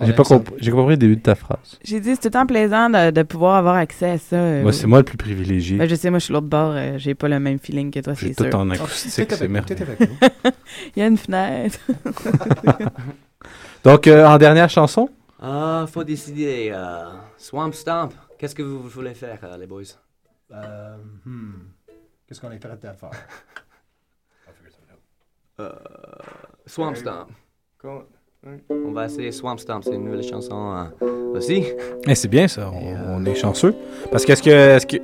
J'ai 0.00 0.12
pas, 0.12 0.22
comp- 0.22 0.54
j'ai 0.58 0.70
compris 0.70 0.92
le 0.92 0.96
début 0.96 1.16
de 1.16 1.22
ta 1.22 1.34
phrase. 1.34 1.78
J'ai 1.82 1.98
dit, 1.98 2.10
c'est 2.14 2.20
tout 2.20 2.28
le 2.28 2.32
temps 2.32 2.46
plaisant 2.46 2.88
de, 2.88 3.10
de 3.10 3.22
pouvoir 3.24 3.56
avoir 3.56 3.74
accès 3.74 4.10
à 4.10 4.18
ça. 4.18 4.36
euh, 4.36 4.62
Moi, 4.62 4.72
c'est 4.72 4.86
moi 4.86 4.98
le 4.98 5.04
plus 5.04 5.16
privilégié. 5.16 5.76
Ben, 5.76 5.88
je 5.88 5.94
sais, 5.96 6.08
moi, 6.10 6.20
je 6.20 6.24
suis 6.26 6.32
l'autre 6.32 6.46
bord. 6.46 6.70
euh, 6.76 6.98
j'ai 6.98 7.16
pas 7.16 7.26
le 7.28 7.40
même 7.40 7.58
feeling 7.58 7.90
que 7.90 7.98
toi, 8.00 8.14
c'est 8.14 8.32
tout 8.34 8.44
sûr. 8.44 8.54
en 8.54 8.70
acoustique, 8.70 9.32
c'est 9.32 9.48
merveilleux. 9.48 9.88
Il 10.96 11.00
y 11.00 11.02
a 11.02 11.06
une 11.08 11.16
fenêtre. 11.16 11.80
Donc, 13.84 14.06
euh, 14.06 14.24
en 14.26 14.38
dernière 14.38 14.68
chanson, 14.70 15.08
Ah, 15.40 15.84
faut 15.92 16.04
décider. 16.04 16.70
euh, 16.72 17.04
Swamp 17.36 17.72
Stomp. 17.72 18.12
Qu'est-ce 18.38 18.54
que 18.54 18.62
vous 18.62 18.82
voulez 18.82 19.14
faire, 19.14 19.38
euh, 19.42 19.56
les 19.56 19.66
boys? 19.66 19.82
Euh, 20.52 20.96
hmm. 21.24 21.54
Qu'est-ce 22.26 22.40
qu'on 22.40 22.52
est 22.52 22.58
prêt 22.58 22.70
à 22.84 22.92
faire? 22.94 23.10
Euh, 25.60 25.72
Swamp 26.66 26.94
Stomp. 26.94 27.28
On 28.70 28.92
va 28.92 29.06
essayer 29.06 29.32
Swamp 29.32 29.58
Stomp, 29.58 29.82
c'est 29.84 29.94
une 29.94 30.04
nouvelle 30.04 30.22
chanson 30.22 30.72
euh, 31.02 31.36
aussi. 31.36 31.64
Eh, 32.06 32.14
c'est 32.14 32.28
bien 32.28 32.46
ça, 32.46 32.70
on, 32.72 33.16
on 33.20 33.24
est 33.24 33.34
chanceux. 33.34 33.74
Parce 34.12 34.24
qu'est-ce 34.24 34.42
que, 34.42 34.50
est-ce 34.50 34.86
que, 34.86 34.96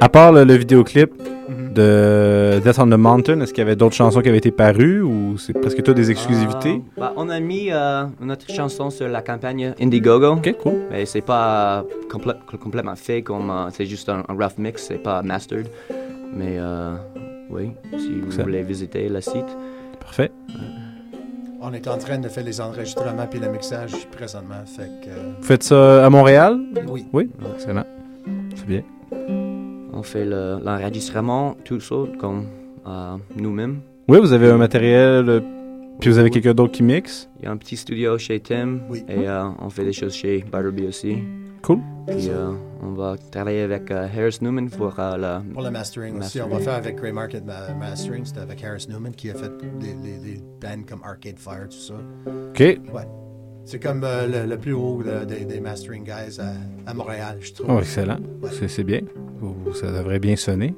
à 0.00 0.08
part 0.08 0.32
le, 0.32 0.44
le 0.44 0.54
vidéoclip 0.54 1.12
Mhm. 1.48 1.72
de 1.74 2.60
Death 2.62 2.78
on 2.78 2.86
the 2.86 2.94
Mountain, 2.96 3.40
est-ce 3.40 3.52
qu'il 3.52 3.62
y 3.62 3.66
avait 3.66 3.74
d'autres 3.74 3.96
chansons 3.96 4.20
qui 4.20 4.28
avaient 4.28 4.38
été 4.38 4.52
parues 4.52 5.02
ou 5.02 5.36
c'est 5.36 5.52
presque 5.52 5.82
tout 5.82 5.92
des 5.94 6.08
exclusivités? 6.12 6.74
Euh, 6.74 7.00
bah, 7.00 7.12
on 7.16 7.28
a 7.28 7.40
mis 7.40 7.72
euh, 7.72 8.04
notre 8.20 8.48
chanson 8.52 8.88
sur 8.90 9.08
la 9.08 9.20
campagne 9.20 9.74
Indiegogo. 9.80 10.34
Ok, 10.34 10.54
cool. 10.62 10.82
Mais 10.92 11.06
c'est 11.06 11.22
pas 11.22 11.84
complè- 12.08 12.36
complètement 12.62 12.94
fait 12.94 13.22
comme 13.22 13.50
euh, 13.50 13.68
c'est 13.72 13.84
juste 13.86 14.08
un, 14.08 14.22
un 14.28 14.34
rough 14.34 14.58
mix, 14.58 14.84
c'est 14.86 15.02
pas 15.02 15.22
mastered. 15.22 15.66
Mais 16.32 16.54
euh, 16.58 16.94
oui, 17.50 17.72
si 17.98 18.20
vous 18.20 18.30
voulez 18.42 18.62
visiter 18.62 19.08
le 19.08 19.20
site. 19.20 19.56
Parfait. 19.98 20.30
On 21.62 21.72
est 21.74 21.86
en 21.88 21.98
train 21.98 22.18
de 22.18 22.28
faire 22.28 22.44
les 22.44 22.60
enregistrements 22.60 23.26
puis 23.30 23.38
le 23.38 23.48
mixage 23.50 24.06
présentement. 24.10 24.64
Fait 24.64 24.90
que. 25.04 25.10
euh, 25.10 25.32
Vous 25.38 25.44
faites 25.46 25.62
ça 25.62 26.06
à 26.06 26.10
Montréal? 26.10 26.58
Oui. 26.88 27.06
Oui, 27.12 27.30
excellent. 27.54 27.84
C'est 28.56 28.66
bien. 28.66 28.82
On 29.92 30.02
fait 30.02 30.24
le- 30.24 30.58
l'enregistrement 30.64 31.56
tout 31.64 31.80
seul, 31.80 32.16
comme 32.18 32.46
euh, 32.86 33.16
nous-mêmes. 33.36 33.80
Oui, 34.08 34.18
vous 34.20 34.32
avez 34.32 34.48
un 34.48 34.56
matériel, 34.56 35.28
euh, 35.28 35.40
puis 36.00 36.08
vous 36.10 36.18
avez 36.18 36.30
quelqu'un 36.30 36.54
d'autre 36.54 36.72
qui 36.72 36.82
mixe? 36.82 37.28
Il 37.38 37.44
y 37.44 37.48
a 37.48 37.50
un 37.50 37.56
petit 37.58 37.76
studio 37.76 38.16
chez 38.16 38.40
Tim 38.40 38.78
Oui. 38.88 39.04
et 39.08 39.28
euh, 39.28 39.44
on 39.60 39.68
fait 39.68 39.84
des 39.84 39.92
choses 39.92 40.14
chez 40.14 40.38
Butterby 40.50 40.86
aussi. 40.86 41.18
Cool. 41.62 41.80
Puis 42.06 42.30
euh, 42.30 42.52
on 42.82 42.92
va 42.92 43.16
travailler 43.30 43.62
avec 43.62 43.90
euh, 43.90 44.06
Harris 44.14 44.38
Newman 44.40 44.70
pour 44.70 44.98
euh, 44.98 45.16
la 45.16 45.42
Pour 45.52 45.62
le 45.62 45.70
mastering 45.70 46.18
aussi, 46.18 46.40
on 46.40 46.48
va 46.48 46.58
faire 46.58 46.74
avec 46.74 46.96
Grey 46.96 47.12
Market 47.12 47.44
Ma- 47.44 47.72
Mastering. 47.74 48.24
C'était 48.24 48.40
avec 48.40 48.62
Harris 48.64 48.86
Newman 48.88 49.12
qui 49.12 49.30
a 49.30 49.34
fait 49.34 49.50
des, 49.78 49.94
les, 50.02 50.18
les 50.18 50.40
bands 50.60 50.82
comme 50.88 51.02
Arcade 51.04 51.38
Fire, 51.38 51.68
tout 51.68 51.76
ça. 51.76 51.94
OK. 52.26 52.58
Ouais. 52.60 53.06
C'est 53.66 53.78
comme 53.78 54.02
euh, 54.04 54.26
le, 54.26 54.48
le 54.48 54.58
plus 54.58 54.72
haut 54.72 55.02
de- 55.02 55.24
des- 55.24 55.44
des 55.44 55.60
mastering 55.60 56.02
guys 56.04 56.40
à, 56.40 56.52
à 56.90 56.94
Montréal, 56.94 57.36
je 57.40 57.52
trouve. 57.52 57.66
Oh, 57.70 57.78
excellent. 57.80 58.18
C'est, 58.52 58.68
c'est 58.68 58.84
bien. 58.84 59.00
Ça 59.74 59.92
devrait 59.92 60.18
bien 60.18 60.36
sonner. 60.36 60.74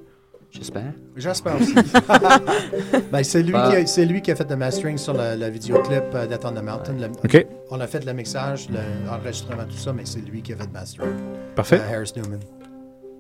J'espère. 0.53 0.93
J'espère 1.17 1.57
aussi. 1.59 1.75
ben, 3.11 3.25
c'est, 3.25 3.43
lui 3.43 3.53
qui 3.53 3.59
a, 3.59 3.87
c'est 3.87 4.05
lui 4.05 4.21
qui 4.21 4.31
a 4.31 4.37
fait 4.37 4.49
le 4.51 4.57
mastering 4.57 4.99
sur 4.99 5.15
le, 5.15 5.35
le 5.37 5.49
vidéoclip 5.49 6.05
Death 6.29 6.45
on 6.45 6.53
the 6.53 6.63
Mountain. 6.63 6.93
Le-. 6.99 7.45
On 7.71 7.81
a 7.81 7.87
fait 7.87 8.05
le 8.05 8.13
mixage, 8.13 8.69
le- 8.69 9.07
l'enregistrement, 9.07 9.65
tout 9.65 9.79
ça, 9.79 9.95
mais 9.95 10.05
c'est 10.05 10.21
lui 10.21 10.43
qui 10.43 10.53
a 10.53 10.57
fait 10.57 10.67
le 10.67 10.73
mastering. 10.73 11.15
Parfait. 11.57 11.81
Euh, 11.81 11.97
Harris 11.97 12.13
Newman. 12.17 12.41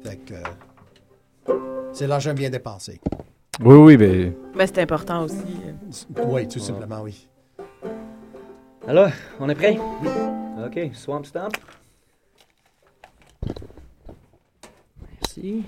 Fait 0.05 0.17
que. 0.19 0.35
euh, 0.35 1.89
c'est 1.95 2.07
l'argent 2.07 2.35
bien 2.35 2.51
dépensé. 2.51 3.01
Oui, 3.63 3.77
oui, 3.77 3.97
ben. 3.97 4.35
Ben, 4.55 4.67
c'est 4.67 4.81
important 4.83 5.23
aussi. 5.25 5.37
euh. 5.67 6.23
Oui, 6.27 6.47
tout 6.49 6.59
simplement, 6.59 7.01
oui. 7.01 7.29
Alors, 8.87 9.09
on 9.41 9.49
est 9.49 9.55
prêt? 9.55 9.79
Oui. 10.03 10.09
Ok, 10.67 10.91
Swamp 10.95 11.25
Stomp. 11.25 11.57
Merci. 15.23 15.65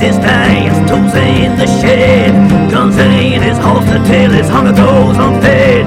In 0.00 0.14
the 0.14 0.20
distance, 0.20 0.90
tools 0.90 1.14
in 1.14 1.56
the 1.56 1.66
shed, 1.66 2.32
guns 2.70 2.96
in 2.98 3.42
his 3.42 3.58
holster 3.58 3.98
till 4.06 4.30
his 4.30 4.48
hunger 4.48 4.72
goes 4.72 5.16
unfed. 5.16 5.86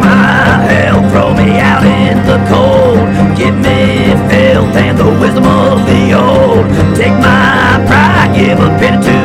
my 0.00 0.64
hell, 0.68 1.10
throw 1.10 1.34
me 1.34 1.58
out 1.58 1.84
in 1.84 2.16
the 2.26 2.38
cold. 2.50 2.98
Give 3.36 3.54
me 3.54 4.14
filth 4.28 4.76
and 4.76 4.98
the 4.98 5.10
wisdom 5.20 5.44
of 5.44 5.86
the 5.86 6.12
old. 6.14 6.66
Take 6.96 7.12
my 7.12 7.84
pride, 7.86 8.34
give 8.34 8.58
a 8.60 8.68
pity 8.78 9.02
to 9.02 9.15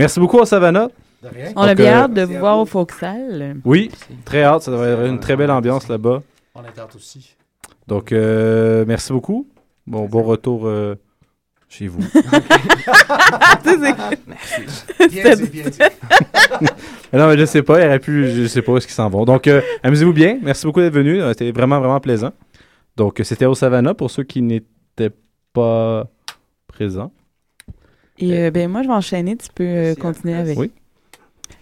Merci 0.00 0.18
beaucoup 0.18 0.40
à 0.40 0.46
Savannah. 0.46 0.88
De 1.22 1.28
rien. 1.28 1.52
On 1.56 1.60
a 1.60 1.74
bien 1.74 1.92
euh, 1.92 2.04
hâte 2.04 2.14
de 2.14 2.22
vous 2.22 2.38
voir 2.38 2.58
au 2.58 2.64
Foxal. 2.64 3.58
Oui, 3.66 3.90
très 4.24 4.42
hâte. 4.42 4.62
Ça 4.62 4.70
devrait 4.70 4.92
être 4.92 5.04
une 5.04 5.20
très 5.20 5.36
belle 5.36 5.50
ambiance 5.50 5.88
là-bas. 5.88 6.22
On 6.54 6.62
est 6.62 6.78
hâte 6.78 6.96
aussi. 6.96 7.36
Donc, 7.86 8.10
euh, 8.10 8.86
merci 8.88 9.12
beaucoup. 9.12 9.46
Bon, 9.86 10.06
bon 10.06 10.22
retour 10.22 10.62
euh, 10.64 10.94
Chez 11.68 11.86
vous. 11.86 12.00
Bien 15.10 15.36
dit, 15.36 15.48
bien 15.48 15.68
dit. 15.68 15.78
Non, 17.12 17.26
mais 17.26 17.36
je 17.36 17.44
sais 17.44 17.62
pas, 17.62 17.78
il 17.82 17.86
aurait 17.86 17.98
pu, 17.98 18.30
je 18.30 18.46
sais 18.46 18.62
pas 18.62 18.72
où 18.72 18.78
est-ce 18.78 18.86
qu'ils 18.86 18.94
s'en 18.94 19.10
vont. 19.10 19.26
Donc, 19.26 19.48
euh, 19.48 19.60
amusez-vous 19.82 20.14
bien. 20.14 20.38
Merci 20.40 20.64
beaucoup 20.64 20.80
d'être 20.80 20.94
venu. 20.94 21.20
C'était 21.28 21.52
vraiment, 21.52 21.78
vraiment 21.78 22.00
plaisant. 22.00 22.32
Donc, 22.96 23.20
c'était 23.22 23.44
au 23.44 23.54
Savannah 23.54 23.92
pour 23.92 24.10
ceux 24.10 24.22
qui 24.22 24.40
n'étaient 24.40 25.12
pas 25.52 26.06
présents. 26.68 27.12
Et 28.20 28.38
euh, 28.38 28.50
ben 28.50 28.70
moi, 28.70 28.82
je 28.82 28.88
vais 28.88 28.94
enchaîner. 28.94 29.36
Tu 29.36 29.48
peux 29.54 29.64
euh, 29.64 29.94
continuer 29.94 30.34
avec. 30.34 30.58
Oui. 30.58 30.70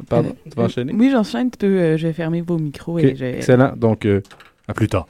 Pardon, 0.08 0.28
Euh, 0.30 0.50
tu 0.50 0.56
vas 0.56 0.64
enchaîner? 0.64 0.92
Oui, 0.94 1.10
j'enchaîne. 1.10 1.50
Tu 1.50 1.58
peux. 1.58 1.66
euh, 1.66 1.96
je 1.96 2.06
vais 2.06 2.12
fermer 2.12 2.40
vos 2.40 2.58
micros. 2.58 2.98
Ok, 2.98 3.04
et 3.04 3.16
je... 3.16 3.24
Excellent. 3.24 3.72
Donc, 3.76 4.04
euh, 4.06 4.20
à 4.68 4.74
plus 4.74 4.88
tard. 4.88 5.08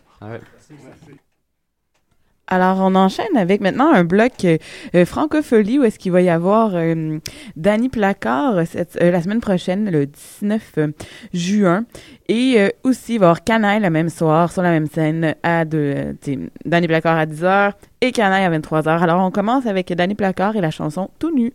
Alors, 2.51 2.78
on 2.80 2.94
enchaîne 2.94 3.36
avec 3.36 3.61
maintenant 3.61 3.92
un 3.92 4.05
bloc 4.05 4.32
euh, 4.44 4.57
euh, 4.94 5.05
où 5.05 5.84
est-ce 5.84 5.99
qu'il 5.99 6.12
va 6.12 6.22
y 6.22 6.30
avoir 6.30 6.70
euh, 6.74 7.18
Danny 7.57 7.90
Placard 7.90 8.57
euh, 8.57 9.11
la 9.11 9.22
semaine 9.22 9.40
prochaine, 9.40 9.90
le 9.90 10.07
19 10.07 10.72
euh, 10.78 10.88
juin. 11.34 11.84
Et 12.28 12.59
aussi, 12.84 13.14
il 13.14 13.18
va 13.18 13.26
y 13.26 13.28
avoir 13.28 13.44
Canaille 13.44 13.80
le 13.80 13.90
même 13.90 14.09
soir 14.09 14.51
sur 14.53 14.62
la 14.62 14.70
même 14.70 14.86
scène 14.86 15.34
à 15.42 15.64
de, 15.64 16.16
Danny 16.64 16.86
Placard 16.86 17.18
à 17.18 17.26
10h 17.26 17.72
et 18.01 18.12
Canaille 18.12 18.44
à 18.44 18.59
23h. 18.59 19.03
Alors, 19.03 19.24
on 19.24 19.30
commence 19.30 19.66
avec 19.66 19.92
Danny 19.92 20.14
Placard 20.14 20.57
et 20.57 20.61
la 20.61 20.70
chanson 20.70 21.11
Tout 21.18 21.34
nu. 21.34 21.53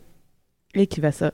Et 0.76 0.88
qui 0.88 1.00
va 1.00 1.12
ça? 1.12 1.32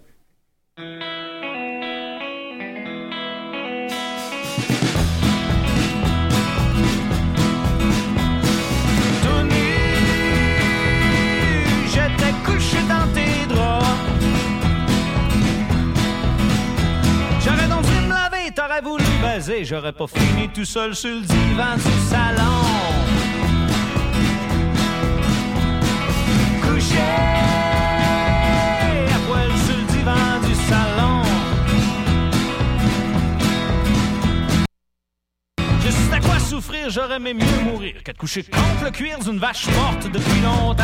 Baiser, 19.21 19.65
j'aurais 19.65 19.93
pas 19.93 20.07
fini 20.07 20.49
tout 20.49 20.65
seul 20.65 20.95
sur 20.95 21.09
le 21.09 21.21
divan 21.21 21.75
du 21.75 22.09
salon. 22.09 22.63
Couché 26.61 26.99
à 29.13 29.19
poil 29.27 29.49
sur 29.65 29.77
le 29.77 29.85
divan 29.93 30.47
du 30.47 30.55
salon. 30.69 31.23
Je 35.85 35.89
sais 35.91 36.13
à 36.13 36.19
quoi 36.19 36.39
souffrir, 36.39 36.89
j'aurais 36.89 37.17
aimé 37.17 37.33
mieux 37.33 37.71
mourir 37.71 38.03
que 38.03 38.11
de 38.11 38.17
coucher 38.17 38.43
contre 38.43 38.85
le 38.85 38.91
cuir 38.91 39.19
d'une 39.19 39.39
vache 39.39 39.67
morte 39.67 40.07
depuis 40.11 40.41
longtemps. 40.41 40.83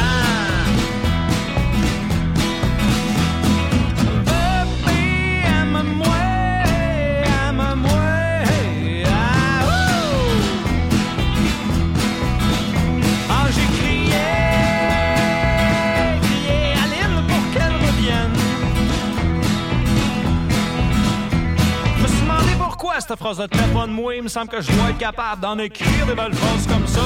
Cette 23.00 23.18
phrase 23.18 23.40
ne 23.40 23.48
tenait 23.48 23.74
pas 23.74 23.88
de 23.88 23.92
moi. 23.92 24.16
Il 24.16 24.24
me 24.24 24.28
semble 24.28 24.48
que 24.48 24.62
je 24.62 24.72
dois 24.72 24.90
être 24.90 24.98
capable 24.98 25.42
d'en 25.42 25.58
écrire 25.58 26.06
des 26.06 26.16
belles 26.16 26.34
phrases 26.34 26.68
comme 26.68 26.88
ça. 26.88 27.02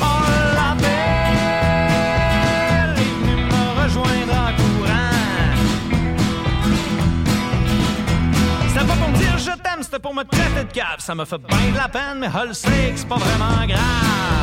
Oh, 0.00 0.06
la 0.54 0.74
belle 0.80 0.90
est 2.98 3.14
venue 3.24 3.44
me 3.44 3.82
rejoindre 3.82 4.32
en 4.32 4.52
courant. 4.56 5.14
C'était 8.68 8.86
pas 8.86 8.94
pour 8.94 9.08
me 9.08 9.16
dire 9.16 9.38
je 9.38 9.50
t'aime, 9.62 9.82
c'était 9.82 9.98
pour 9.98 10.14
me 10.14 10.22
traiter 10.24 10.64
de 10.64 10.72
cave. 10.72 10.98
Ça 10.98 11.14
me 11.14 11.24
fait 11.24 11.38
bien 11.38 11.70
de 11.72 11.76
la 11.76 11.88
peine, 11.88 12.18
mais 12.20 12.28
que 12.28 12.54
c'est 12.54 13.08
pas 13.08 13.16
vraiment 13.16 13.66
grave. 13.66 14.39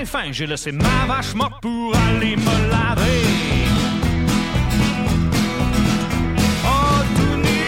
Bien 0.00 0.06
fin. 0.06 0.32
J'ai 0.32 0.46
laissé 0.46 0.72
ma 0.72 1.06
vache 1.06 1.34
morte 1.34 1.60
pour 1.60 1.94
aller 2.08 2.36
me 2.36 2.70
laver. 2.70 3.24
Oh, 6.64 7.02
tout 7.16 7.36
nu, 7.36 7.64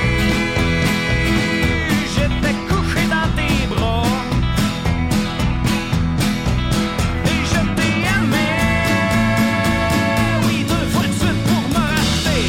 j'étais 2.14 2.54
couché 2.68 3.06
dans 3.08 3.28
tes 3.36 3.66
bras. 3.66 4.04
Et 7.26 7.40
je 7.50 7.60
t'ai 7.76 7.94
aimé. 8.16 8.50
Oui, 10.46 10.64
deux 10.64 10.86
fois 10.90 11.06
de 11.06 11.12
suite 11.12 11.42
pour 11.44 11.64
me 11.68 11.82
racheter. 11.94 12.44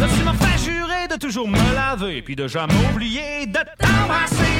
Là, 0.00 0.06
tu 0.16 0.24
m'as 0.24 0.34
fait 0.34 0.58
jurer 0.64 1.08
de 1.08 1.16
toujours 1.18 1.48
me 1.48 1.74
laver, 1.74 2.22
puis 2.22 2.36
de 2.36 2.48
jamais 2.48 2.74
oublier 2.92 3.46
de 3.46 3.60
t'embrasser 3.78 4.55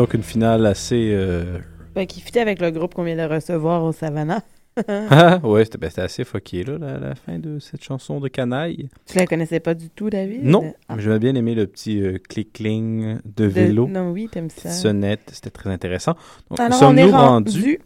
donc 0.00 0.14
une 0.14 0.22
finale 0.22 0.64
assez. 0.66 1.10
euh, 1.12 1.58
Ben, 1.94 2.06
qui 2.06 2.20
fitait 2.20 2.40
avec 2.40 2.60
le 2.60 2.70
groupe 2.70 2.94
qu'on 2.94 3.02
vient 3.04 3.16
de 3.16 3.32
recevoir 3.32 3.84
au 3.84 3.92
Savannah. 3.92 4.42
Ah, 5.10 5.40
ouais, 5.42 5.64
c'était 5.64 5.76
ben, 5.78 5.90
c'était 5.90 6.02
assez 6.02 6.24
fucké, 6.24 6.62
là, 6.62 6.78
la, 6.78 6.98
la 6.98 7.14
fin 7.14 7.38
de 7.38 7.58
cette 7.58 7.82
chanson 7.82 8.18
de 8.20 8.28
canaille. 8.28 8.88
Tu 9.04 9.18
la 9.18 9.26
connaissais 9.26 9.60
pas 9.60 9.74
du 9.74 9.90
tout, 9.90 10.08
David? 10.08 10.44
Non, 10.44 10.72
Ah. 10.88 10.94
j'avais 10.98 11.18
bien 11.18 11.34
aimé 11.34 11.54
le 11.54 11.66
petit 11.66 12.00
euh, 12.00 12.18
clic-cling 12.28 13.16
de 13.24 13.44
De- 13.44 13.46
vélo. 13.46 13.88
Non, 13.88 14.10
oui, 14.12 14.28
t'aimes 14.30 14.48
ça. 14.48 14.70
Sonnette, 14.70 15.28
c'était 15.32 15.50
très 15.50 15.70
intéressant. 15.70 16.14
Donc, 16.48 16.60
Alors, 16.60 16.78
on 16.84 16.96
est 16.96 17.04
rendu 17.10 17.80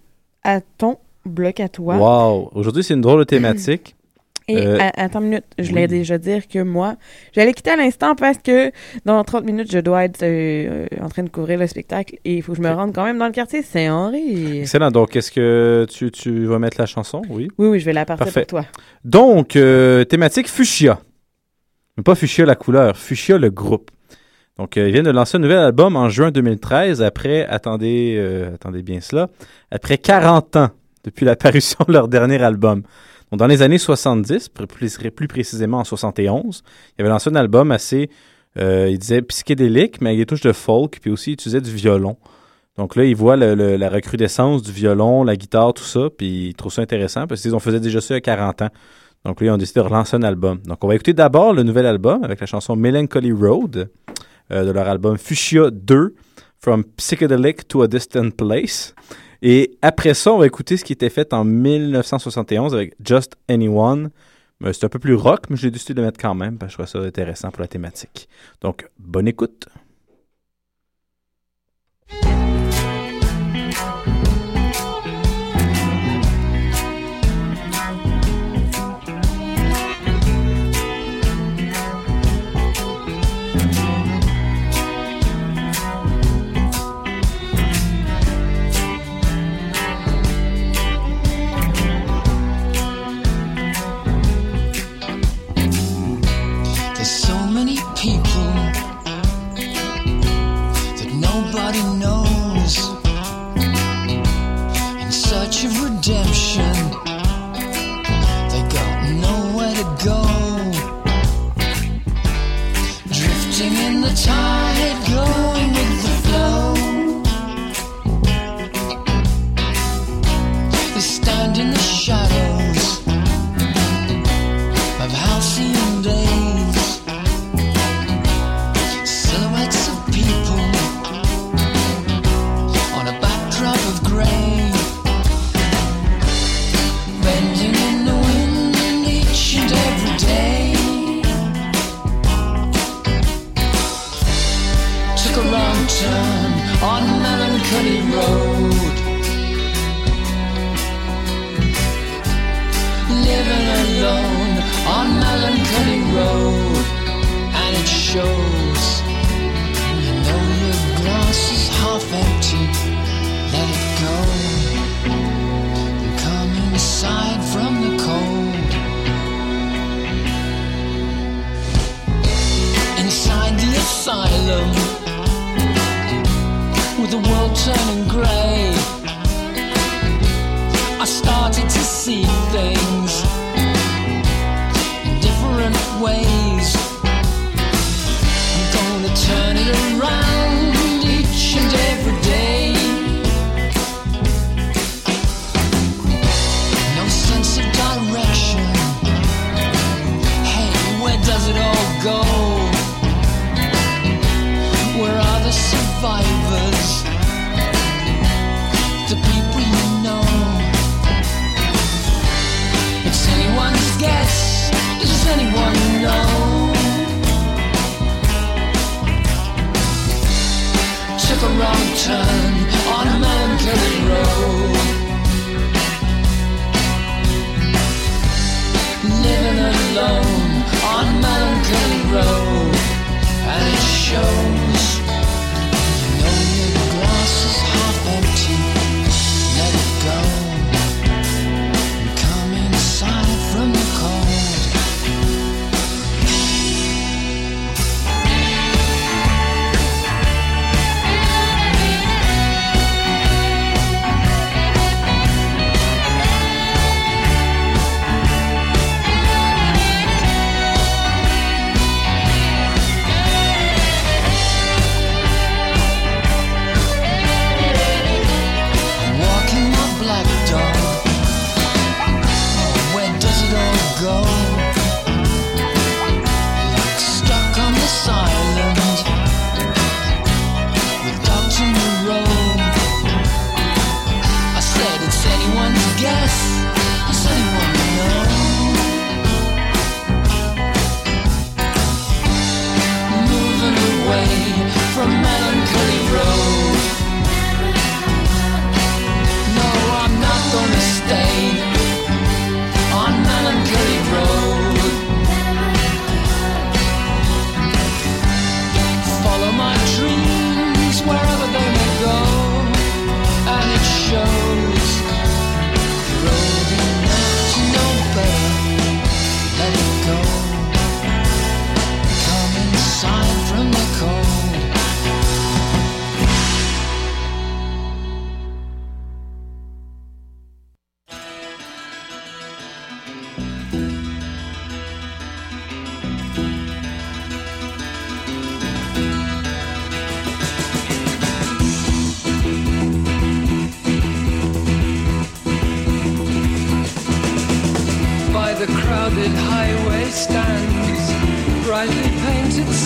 à 0.44 0.60
ton 0.60 0.98
bloc 1.24 1.58
à 1.58 1.68
toi. 1.68 1.96
Wow! 1.96 2.50
Aujourd'hui, 2.54 2.84
c'est 2.84 2.94
une 2.94 3.00
drôle 3.00 3.20
de 3.20 3.24
thématique. 3.24 3.96
Et 4.46 4.58
Euh, 4.58 4.78
à- 4.78 5.04
attends 5.04 5.20
une 5.20 5.28
minute, 5.28 5.44
je 5.58 5.68
voulais 5.70 5.86
déjà 5.88 6.18
dire 6.18 6.46
que 6.48 6.58
moi, 6.62 6.96
j'allais 7.32 7.54
quitter 7.54 7.70
à 7.70 7.76
l'instant 7.76 8.14
parce 8.14 8.36
que 8.38 8.70
dans 9.06 9.24
30 9.24 9.44
minutes, 9.44 9.72
je 9.72 9.78
dois 9.78 10.04
être 10.04 10.22
euh, 10.22 10.86
en 11.00 11.08
train 11.08 11.22
de 11.22 11.30
couvrir 11.30 11.58
le 11.58 11.66
spectacle 11.66 12.16
et 12.26 12.34
il 12.36 12.42
faut 12.42 12.52
que 12.52 12.58
je 12.58 12.62
me 12.62 12.70
rende 12.70 12.94
quand 12.94 13.04
même 13.04 13.16
dans 13.18 13.24
le 13.26 13.32
quartier 13.32 13.62
Saint-Henri. 13.62 14.60
Excellent. 14.60 14.90
Donc, 14.90 15.16
est-ce 15.16 15.32
que 15.32 15.86
tu, 15.90 16.10
tu 16.10 16.44
vas 16.44 16.58
mettre 16.58 16.78
la 16.78 16.84
chanson? 16.86 17.22
Oui. 17.30 17.48
Oui, 17.56 17.68
oui, 17.68 17.80
je 17.80 17.86
vais 17.86 17.94
la 17.94 18.04
partir 18.04 18.26
Parfait. 18.26 18.40
pour 18.42 18.60
toi. 18.60 18.66
Donc, 19.02 19.56
euh, 19.56 20.04
thématique 20.04 20.48
fuchsia. 20.48 21.00
Mais 21.96 22.02
pas 22.02 22.14
fuchsia 22.14 22.44
la 22.44 22.54
couleur, 22.56 22.98
fuchsia 22.98 23.38
le 23.38 23.48
groupe. 23.50 23.90
Donc, 24.58 24.76
euh, 24.76 24.86
ils 24.88 24.92
viennent 24.92 25.04
de 25.06 25.10
lancer 25.10 25.36
un 25.36 25.40
nouvel 25.40 25.58
album 25.58 25.96
en 25.96 26.08
juin 26.10 26.30
2013, 26.30 27.02
après, 27.02 27.46
attendez, 27.46 28.16
euh, 28.18 28.54
attendez 28.54 28.82
bien 28.82 29.00
cela, 29.00 29.28
après 29.70 29.96
40 29.98 30.56
ans 30.56 30.68
depuis 31.02 31.24
la 31.24 31.34
parution 31.36 31.78
de 31.88 31.92
leur 31.92 32.08
dernier 32.08 32.42
album. 32.42 32.82
Dans 33.36 33.46
les 33.46 33.62
années 33.62 33.78
70, 33.78 34.50
plus, 34.50 35.28
précisément 35.28 35.78
en 35.78 35.84
71, 35.84 36.62
ils 36.98 37.02
avaient 37.02 37.10
lancé 37.10 37.30
un 37.30 37.34
album 37.34 37.70
assez, 37.70 38.10
euh, 38.58 38.88
ils 38.90 38.98
disaient 38.98 39.22
psychédélique, 39.22 40.00
mais 40.00 40.10
avec 40.10 40.20
des 40.20 40.26
touches 40.26 40.42
de 40.42 40.52
folk, 40.52 40.98
puis 41.00 41.10
aussi 41.10 41.30
ils 41.30 41.34
utilisaient 41.34 41.60
du 41.60 41.70
violon. 41.72 42.16
Donc 42.76 42.96
là, 42.96 43.04
le- 43.04 43.54
le- 43.54 43.76
la 43.76 43.88
recrudescence 43.88 44.62
du 44.62 44.72
violon, 44.72 45.22
la 45.24 45.36
guitare, 45.36 45.72
tout 45.74 45.84
ça, 45.84 46.08
puis 46.16 46.48
ils 46.48 46.54
trouvent 46.54 46.72
ça 46.72 46.82
intéressant 46.82 47.26
parce 47.26 47.40
qu'ils 47.40 47.54
ont 47.54 47.60
faisait 47.60 47.78
déjà 47.80 48.00
ça 48.00 48.14
il 48.14 48.16
y 48.16 48.18
a 48.18 48.20
40 48.20 48.62
ans. 48.62 48.70
Donc 49.24 49.40
là, 49.40 49.46
ils 49.46 49.50
ont 49.50 49.56
décidé 49.56 49.80
de 49.80 49.84
relancer 49.86 50.16
un 50.16 50.22
album. 50.22 50.58
Donc 50.66 50.82
on 50.82 50.88
va 50.88 50.94
écouter 50.96 51.12
d'abord 51.12 51.52
le 51.52 51.62
nouvel 51.62 51.86
album 51.86 52.24
avec 52.24 52.40
la 52.40 52.46
chanson 52.46 52.74
Melancholy 52.76 53.32
Road 53.32 53.88
euh, 54.52 54.64
de 54.64 54.70
leur 54.72 54.88
album 54.88 55.16
Fuchsia 55.18 55.70
2, 55.70 56.14
From 56.58 56.82
Psychedelic 56.96 57.68
to 57.68 57.82
a 57.82 57.86
Distant 57.88 58.30
Place. 58.36 58.94
Et 59.46 59.76
après 59.82 60.14
ça, 60.14 60.32
on 60.32 60.38
va 60.38 60.46
écouter 60.46 60.78
ce 60.78 60.84
qui 60.86 60.94
était 60.94 61.10
fait 61.10 61.34
en 61.34 61.44
1971 61.44 62.74
avec 62.74 62.94
Just 63.04 63.36
Anyone. 63.46 64.08
C'est 64.72 64.84
un 64.84 64.88
peu 64.88 64.98
plus 64.98 65.14
rock, 65.14 65.50
mais 65.50 65.56
j'ai 65.56 65.70
décidé 65.70 65.92
de 65.92 66.00
le 66.00 66.06
mettre 66.06 66.18
quand 66.18 66.34
même 66.34 66.56
parce 66.56 66.74
que 66.74 66.82
je 66.82 66.88
trouvais 66.88 67.04
ça 67.04 67.06
intéressant 67.06 67.50
pour 67.50 67.60
la 67.60 67.68
thématique. 67.68 68.26
Donc, 68.62 68.88
bonne 68.98 69.28
écoute. 69.28 69.68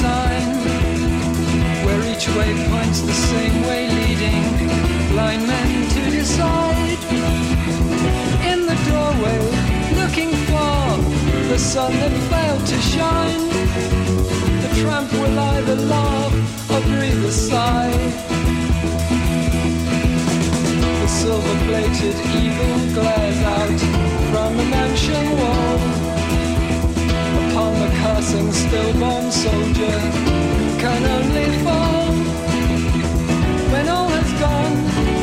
Sign 0.02 0.48
where 1.84 2.02
each 2.12 2.26
way 2.36 2.50
points 2.70 3.00
the 3.00 3.18
same 3.30 3.56
way, 3.68 3.82
leading 3.98 4.44
blind 5.12 5.42
men 5.46 5.70
to 5.94 6.02
decide. 6.18 7.00
In 8.50 8.60
the 8.70 8.78
doorway, 8.88 9.40
looking 10.00 10.32
for 10.48 10.80
the 11.52 11.58
sun 11.58 11.92
that 12.02 12.14
failed 12.30 12.64
to 12.72 12.78
shine, 12.94 13.44
the 14.64 14.70
tramp 14.80 15.10
will 15.20 15.38
either 15.54 15.76
laugh 15.94 16.34
or 16.72 16.80
breathe 16.90 17.24
a 17.24 17.32
sigh. 17.32 17.98
The 21.02 21.08
silver-plated 21.22 22.16
eagle 22.40 22.78
glares 22.96 23.40
out 23.56 23.80
from 24.30 24.50
a 24.64 24.66
mansion 24.76 25.24
wall 25.38 25.78
the 25.80 26.07
cursing 28.02 28.52
stillborn 28.52 29.30
soldier 29.30 29.98
can 30.82 31.02
only 31.16 31.48
fall 31.64 32.12
when 33.72 33.88
all 33.88 34.08
has 34.08 34.30
gone 34.40 34.76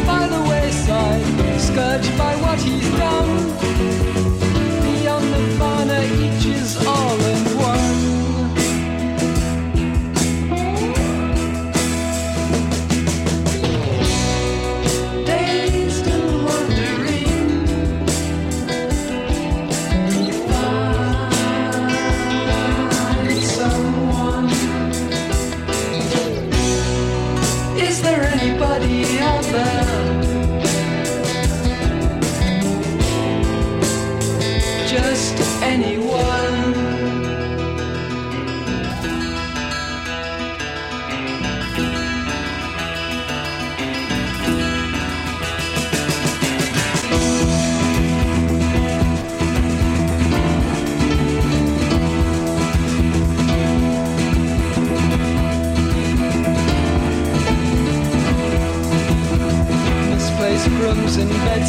by 0.06 0.28
the 0.28 0.42
wayside, 0.50 1.60
scourged 1.60 2.18
by 2.18 2.36
what 2.44 2.60
he's 2.60 2.90
done. 2.98 4.45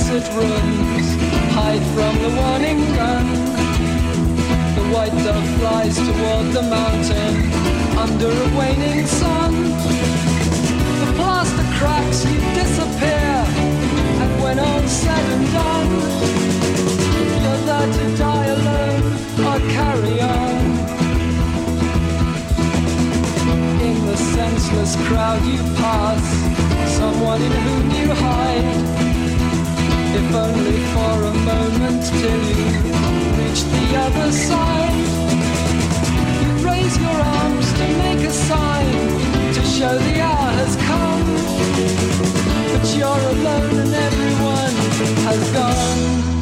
In 0.08 0.20
bedsit 0.20 0.34
rooms 0.34 1.08
hide 1.54 1.82
from 1.94 2.14
the 2.22 2.30
warning 2.40 2.80
gun. 2.94 3.26
The 4.74 4.84
white 4.94 5.16
dove 5.24 5.48
flies 5.58 5.96
toward 5.96 6.52
the 6.52 6.62
mountain 6.62 7.34
under 7.96 8.30
a 8.30 8.58
waning 8.58 9.06
sun. 9.06 9.52
The 11.00 11.12
plaster 11.16 11.66
cracks, 11.78 12.24
you 12.24 12.38
disappear, 12.54 13.44
and 14.22 14.42
when 14.42 14.58
all's 14.58 14.90
said 14.90 15.26
and 15.34 15.46
done, 15.52 15.90
you're 17.42 17.62
there 17.68 17.92
to 17.98 18.16
die 18.16 18.46
alone 18.46 19.02
or 19.48 19.58
carry 19.76 20.20
on. 20.20 20.64
In 23.88 24.06
the 24.06 24.16
senseless 24.16 24.96
crowd 25.08 25.42
you 25.44 25.62
pass, 25.76 26.22
someone 26.96 27.42
in 27.42 27.52
whom 27.52 27.90
you 27.90 28.14
hide. 28.14 29.05
If 30.28 30.34
only 30.34 30.78
for 30.92 31.22
a 31.22 31.34
moment 31.34 32.02
till 32.04 32.42
you 32.48 32.66
reach 33.38 33.62
the 33.62 33.96
other 33.96 34.32
side. 34.32 34.94
You 36.42 36.66
raise 36.66 36.98
your 36.98 37.18
arms 37.36 37.72
to 37.74 37.86
make 38.02 38.26
a 38.26 38.32
sign 38.32 38.90
to 39.54 39.62
show 39.62 39.96
the 39.96 40.20
hour 40.20 40.50
has 40.60 40.74
come. 40.88 41.26
But 42.72 42.96
you're 42.96 43.24
alone 43.34 43.78
and 43.78 43.94
everyone 43.94 44.74
has 45.26 45.52
gone. 45.52 46.35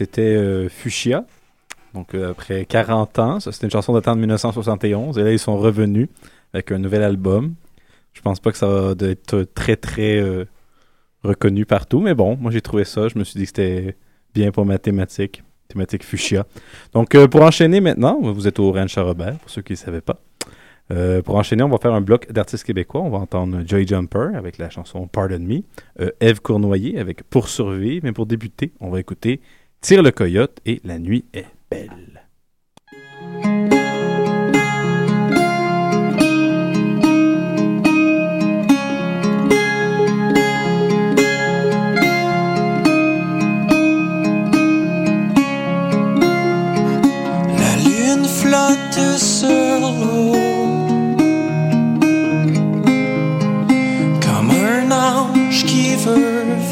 C'était 0.00 0.22
euh, 0.22 0.70
Fuchsia. 0.70 1.26
Donc, 1.92 2.14
euh, 2.14 2.30
après 2.30 2.64
40 2.64 3.18
ans, 3.18 3.40
c'était 3.40 3.66
une 3.66 3.70
chanson 3.70 3.92
datant 3.92 4.14
de 4.14 4.20
1971. 4.20 5.18
Et 5.18 5.22
là, 5.22 5.30
ils 5.30 5.38
sont 5.38 5.58
revenus 5.58 6.08
avec 6.54 6.72
un 6.72 6.78
nouvel 6.78 7.02
album. 7.02 7.54
Je 8.14 8.22
pense 8.22 8.40
pas 8.40 8.50
que 8.50 8.56
ça 8.56 8.66
va 8.66 8.94
être 9.06 9.42
très, 9.54 9.76
très 9.76 10.16
euh, 10.16 10.46
reconnu 11.22 11.66
partout. 11.66 12.00
Mais 12.00 12.14
bon, 12.14 12.36
moi, 12.40 12.50
j'ai 12.50 12.62
trouvé 12.62 12.84
ça. 12.84 13.08
Je 13.08 13.18
me 13.18 13.24
suis 13.24 13.38
dit 13.38 13.44
que 13.44 13.48
c'était 13.48 13.96
bien 14.32 14.50
pour 14.52 14.64
ma 14.64 14.78
thématique. 14.78 15.42
Thématique 15.68 16.02
Fuchsia. 16.02 16.46
Donc, 16.94 17.16
pour 17.26 17.42
enchaîner 17.42 17.80
maintenant, 17.80 18.18
vous 18.20 18.48
êtes 18.48 18.58
au 18.58 18.72
Ranch 18.72 18.96
Robert, 18.96 19.38
pour 19.38 19.50
ceux 19.50 19.62
qui 19.62 19.74
ne 19.74 19.76
savaient 19.76 20.00
pas. 20.00 20.18
Pour 21.24 21.36
enchaîner, 21.36 21.62
on 21.62 21.68
va 21.68 21.78
faire 21.78 21.94
un 21.94 22.00
bloc 22.00 22.32
d'artistes 22.32 22.64
québécois. 22.64 23.02
On 23.02 23.10
va 23.10 23.18
entendre 23.18 23.62
Joy 23.64 23.86
Jumper 23.86 24.30
avec 24.34 24.58
la 24.58 24.68
chanson 24.68 25.06
Pardon 25.06 25.38
Me, 25.38 25.62
Eve 26.20 26.40
Cournoyer 26.40 26.98
avec 26.98 27.22
Pour 27.22 27.48
survivre. 27.48 28.00
Mais 28.02 28.10
pour 28.10 28.26
débuter, 28.26 28.72
on 28.80 28.90
va 28.90 28.98
écouter 28.98 29.40
Tire 29.82 30.02
le 30.02 30.10
coyote 30.10 30.58
et 30.66 30.78
La 30.84 30.98
nuit 30.98 31.24
est 31.32 31.46
belle. 31.70 32.22
La 47.58 47.76
lune 47.82 48.26
flotte 48.26 49.18
sur 49.18 49.48
l'eau 49.48 50.34
Comme 54.20 54.50
un 54.50 54.90
ange 54.90 55.64
qui 55.64 55.96
veut 55.96 56.69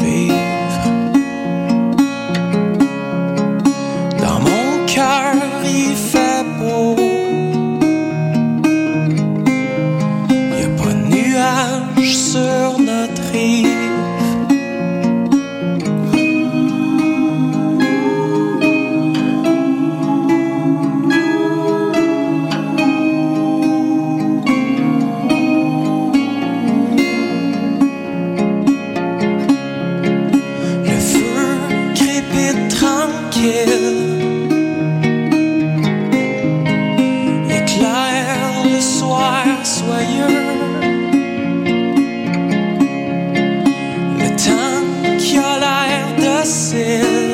I 46.41 47.28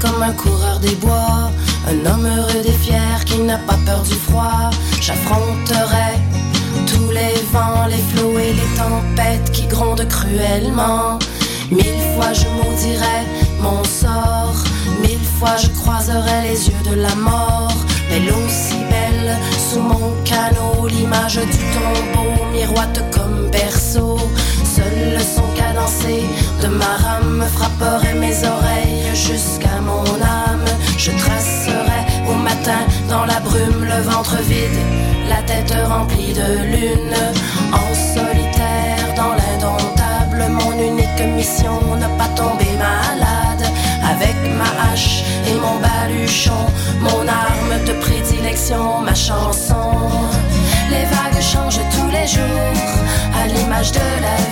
comme 0.00 0.22
un 0.22 0.32
coureur 0.32 0.78
des 0.80 0.94
bois, 0.96 1.50
un 1.88 2.10
homme 2.10 2.26
heureux 2.26 2.62
et 2.64 2.72
fier 2.84 3.24
qui 3.24 3.38
n'a 3.38 3.58
pas 3.58 3.78
peur 3.84 4.02
du 4.02 4.14
froid. 4.14 4.70
J'affronterai 5.00 6.10
tous 6.86 7.10
les 7.10 7.34
vents, 7.52 7.86
les 7.88 8.02
flots 8.12 8.38
et 8.38 8.52
les 8.52 8.76
tempêtes 8.76 9.50
qui 9.52 9.66
grondent 9.66 10.06
cruellement. 10.08 11.18
Mille 11.70 12.00
fois 12.14 12.32
je 12.32 12.46
maudirai 12.56 13.20
mon 13.60 13.82
sort, 13.84 14.54
mille 15.02 15.26
fois 15.38 15.56
je 15.56 15.68
croiserai 15.80 16.42
les 16.50 16.68
yeux 16.68 16.90
de 16.90 16.94
la 16.94 17.14
mort. 17.14 17.74
Belle 18.08 18.32
aussi 18.46 18.76
belle, 18.88 19.36
sous 19.70 19.80
mon 19.80 20.14
canot, 20.24 20.86
l'image 20.88 21.36
du 21.36 21.58
tombeau 21.74 22.44
miroite 22.52 23.02
comme 23.10 23.50
berceau. 23.50 24.18
Seul 24.78 25.14
le 25.14 25.18
son 25.18 25.48
cadencé 25.56 26.22
de 26.62 26.68
ma 26.68 26.92
rame 27.04 27.44
frapperait 27.52 28.14
mes 28.14 28.36
oreilles 28.46 29.10
jusqu'à 29.12 29.80
mon 29.80 30.04
âme. 30.22 30.70
Je 30.96 31.10
tracerai 31.10 32.00
au 32.30 32.34
matin 32.34 32.82
dans 33.08 33.24
la 33.24 33.40
brume 33.40 33.84
le 33.84 34.00
ventre 34.08 34.36
vide, 34.42 34.80
la 35.28 35.42
tête 35.42 35.74
remplie 35.88 36.32
de 36.32 36.48
lune. 36.72 37.20
En 37.72 37.88
solitaire 38.14 39.06
dans 39.16 39.34
l'indomptable, 39.40 40.46
mon 40.60 40.72
unique 40.90 41.22
mission 41.36 41.80
ne 41.96 42.08
pas 42.16 42.30
tomber 42.36 42.72
malade. 42.78 43.66
Avec 44.12 44.36
ma 44.60 44.70
hache 44.92 45.24
et 45.48 45.54
mon 45.54 45.76
baluchon, 45.86 46.62
mon 47.00 47.26
arme 47.26 47.74
de 47.84 47.94
prédilection, 48.04 49.00
ma 49.00 49.14
chanson. 49.14 49.90
Les 50.88 51.04
vagues 51.14 51.42
changent 51.42 51.84
tous 51.96 52.10
les 52.16 52.28
jours, 52.28 52.94
à 53.40 53.46
l'image 53.48 53.90
de 53.92 54.08
la 54.26 54.47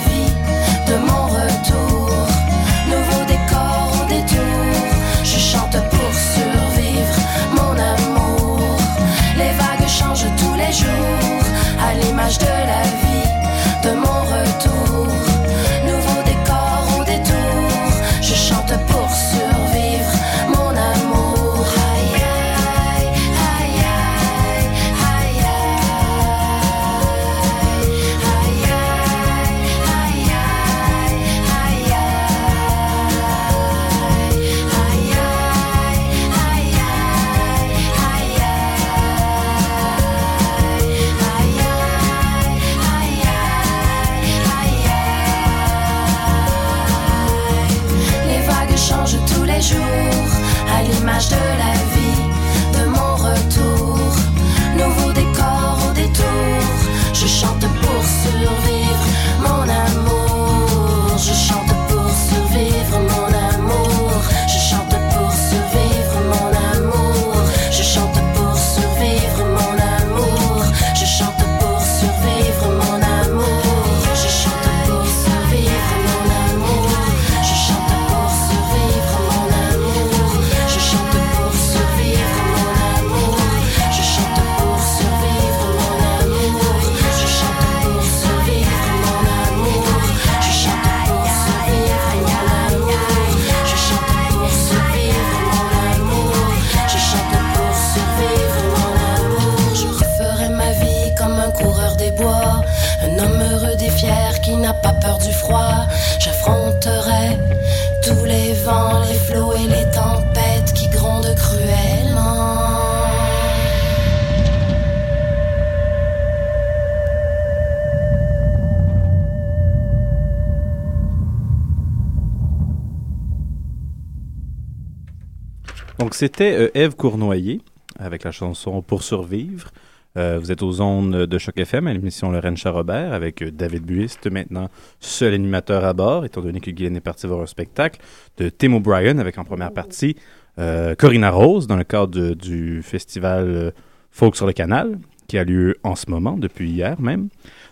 Donc, 126.07 126.15
c'était 126.15 126.53
euh, 126.53 126.69
Ève 126.73 126.95
Cournoyer 126.95 127.59
avec 127.99 128.23
la 128.23 128.31
chanson 128.31 128.81
Pour 128.81 129.03
survivre. 129.03 129.71
Euh, 130.15 130.39
vous 130.39 130.53
êtes 130.53 130.63
aux 130.63 130.79
ondes 130.79 131.25
de 131.25 131.37
Choc 131.37 131.57
FM 131.57 131.85
à 131.85 131.91
l'émission 131.91 132.31
Lorraine 132.31 132.55
Charrobert 132.55 133.11
avec 133.11 133.41
euh, 133.41 133.51
David 133.51 133.83
Buist, 133.83 134.25
maintenant 134.31 134.69
seul 135.01 135.33
animateur 135.33 135.83
à 135.83 135.91
bord, 135.91 136.23
étant 136.23 136.39
donné 136.39 136.61
que 136.61 136.71
Guylaine 136.71 136.95
est 136.95 137.01
parti 137.01 137.27
voir 137.27 137.41
un 137.41 137.45
spectacle, 137.45 137.99
de 138.37 138.47
Tim 138.47 138.71
O'Brien 138.75 139.17
avec 139.17 139.37
en 139.37 139.43
première 139.43 139.73
partie 139.73 140.15
euh, 140.59 140.95
Corinna 140.95 141.29
Rose 141.29 141.67
dans 141.67 141.75
le 141.75 141.83
cadre 141.83 142.35
du 142.35 142.81
festival 142.83 143.45
euh, 143.49 143.71
Folk 144.09 144.37
sur 144.37 144.47
le 144.47 144.53
Canal, 144.53 144.99
qui 145.27 145.37
a 145.37 145.43
lieu 145.43 145.75
en 145.83 145.97
ce 145.97 146.09
moment, 146.09 146.37
depuis 146.37 146.69
hier 146.69 147.01
même. 147.01 147.27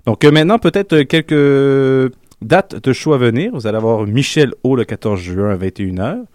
Donc 0.06 0.26
euh, 0.26 0.32
maintenant, 0.32 0.60
peut-être 0.60 0.91
euh, 0.91 1.06
quelques 1.06 2.14
dates 2.41 2.84
de 2.84 2.91
show 2.91 3.14
à 3.14 3.18
venir. 3.18 3.52
Vous 3.53 3.66
allez 3.66 3.78
avoir 3.78 4.06
Michel 4.06 4.53
O 4.64 4.76
le 4.76 4.84
14 4.84 5.22
juin 5.22 5.52
à 5.52 5.56
21h. 5.56 6.26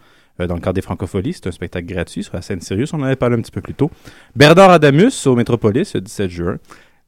Euh, 0.41 0.47
dans 0.47 0.55
le 0.55 0.61
cadre 0.61 0.75
des 0.75 0.83
Francopholies, 0.83 1.35
c'est 1.35 1.47
un 1.47 1.53
spectacle 1.53 1.87
gratuit 1.87 2.25
sur 2.25 2.35
la 2.35 2.43
scène 2.43 2.61
Sirius. 2.61 2.93
On 2.95 3.01
en 3.01 3.05
avait 3.05 3.17
parlé 3.17 3.37
un 3.37 3.41
petit 3.41 3.53
peu 3.53 3.61
plus 3.61 3.75
tôt. 3.75 3.91
Bernard 4.35 4.71
Adamus 4.71 5.27
au 5.27 5.35
Métropolis 5.35 5.95
le 5.95 6.01
17 6.01 6.31
juin 6.31 6.59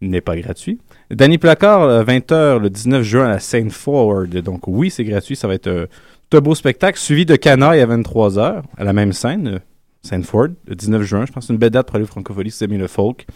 n'est 0.01 0.21
pas 0.21 0.37
gratuit. 0.37 0.81
Danny 1.11 1.39
Placard, 1.39 1.83
euh, 1.83 2.05
20h 2.05 2.59
le 2.59 2.71
19 2.71 3.03
juin 3.03 3.27
à 3.27 3.31
la 3.31 3.39
Saint 3.39 3.71
Forward. 3.71 4.31
Donc 4.39 4.67
oui, 4.67 4.91
c'est 4.91 5.05
gratuit. 5.05 5.37
Ça 5.37 5.49
va 5.49 5.55
être 5.55 5.69
euh, 5.69 5.87
un 6.33 6.41
beau 6.41 6.55
spectacle 6.55 6.99
suivi 6.99 7.27
de 7.27 7.37
Canaille 7.37 7.81
à 7.81 7.87
23h 7.87 8.63
à 8.77 8.85
la 8.85 8.93
même 8.93 9.13
scène, 9.13 9.49
euh, 9.49 9.59
Saint 10.03 10.23
Ford, 10.23 10.49
le 10.67 10.75
19 10.75 11.03
juin. 11.03 11.27
Je 11.27 11.33
pense 11.33 11.45
que 11.45 11.47
c'est 11.49 11.53
une 11.53 11.59
belle 11.59 11.71
date 11.71 11.87
pour 11.87 11.97
aller 11.97 12.05
au 12.05 12.09
Francophonie 12.09 12.51
si 12.51 12.59
vous 12.59 12.65
aimez 12.65 12.79
le 12.79 12.89
folk. 12.89 13.27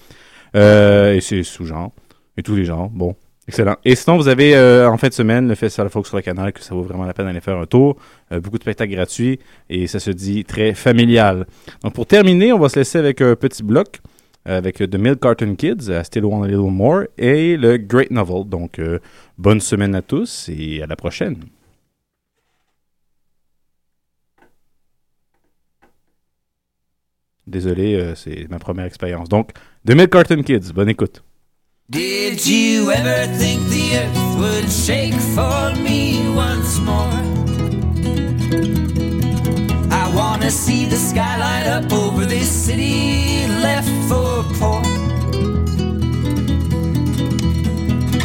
Euh, 0.54 1.14
et 1.14 1.20
c'est 1.20 1.42
sous-genre. 1.42 1.92
Et 2.36 2.42
tous 2.42 2.56
les 2.56 2.64
genres. 2.64 2.90
Bon. 2.90 3.14
Excellent. 3.48 3.76
Et 3.84 3.94
sinon, 3.94 4.16
vous 4.16 4.26
avez 4.26 4.56
euh, 4.56 4.90
en 4.90 4.96
fin 4.96 5.08
de 5.08 5.12
semaine 5.12 5.48
le 5.48 5.54
Festival 5.54 5.88
Folk 5.88 6.06
sur 6.06 6.16
le 6.16 6.22
canal, 6.22 6.52
que 6.52 6.60
ça 6.60 6.74
vaut 6.74 6.82
vraiment 6.82 7.04
la 7.04 7.14
peine 7.14 7.26
d'aller 7.26 7.40
faire 7.40 7.56
un 7.56 7.66
tour. 7.66 7.96
Euh, 8.32 8.40
beaucoup 8.40 8.58
de 8.58 8.62
spectacles 8.62 8.92
gratuits 8.92 9.38
et 9.70 9.86
ça 9.86 10.00
se 10.00 10.10
dit 10.10 10.44
très 10.44 10.74
familial. 10.74 11.46
Donc 11.82 11.94
pour 11.94 12.06
terminer, 12.06 12.52
on 12.52 12.58
va 12.58 12.68
se 12.68 12.78
laisser 12.80 12.98
avec 12.98 13.20
un 13.20 13.36
petit 13.36 13.62
bloc 13.62 14.00
euh, 14.48 14.58
avec 14.58 14.80
euh, 14.80 14.86
The 14.86 14.96
Milk 14.96 15.20
Carton 15.20 15.56
Kids, 15.56 15.88
I 15.88 16.04
Still 16.04 16.24
Want 16.24 16.44
a 16.44 16.48
Little 16.48 16.70
More 16.70 17.04
et 17.18 17.56
le 17.56 17.78
Great 17.78 18.10
Novel. 18.10 18.48
Donc 18.48 18.78
euh, 18.78 19.00
bonne 19.38 19.60
semaine 19.60 19.94
à 19.94 20.02
tous 20.02 20.48
et 20.48 20.82
à 20.82 20.86
la 20.86 20.96
prochaine. 20.96 21.36
Désolé, 27.46 28.12
c'est 28.16 28.48
ma 28.50 28.58
première 28.58 28.86
expérience. 28.86 29.28
Donc, 29.28 29.52
The 29.86 29.94
Milk 29.94 30.10
Carton 30.10 30.42
Kids, 30.42 30.72
bonne 30.74 30.88
écoute. 30.88 31.22
Did 31.88 32.44
you 32.44 32.90
ever 32.90 33.32
think 33.34 33.62
the 33.68 33.98
earth 33.98 34.40
would 34.40 34.68
shake 34.72 35.14
for 35.14 35.72
me 35.80 36.28
once 36.34 36.80
more? 36.80 37.14
I 39.92 40.12
wanna 40.12 40.50
see 40.50 40.86
the 40.86 40.96
sky 40.96 41.38
light 41.38 41.68
up 41.68 41.92
over 41.92 42.24
this 42.24 42.50
city 42.50 43.46
left 43.62 43.88
for 44.08 44.42
poor. 44.58 44.82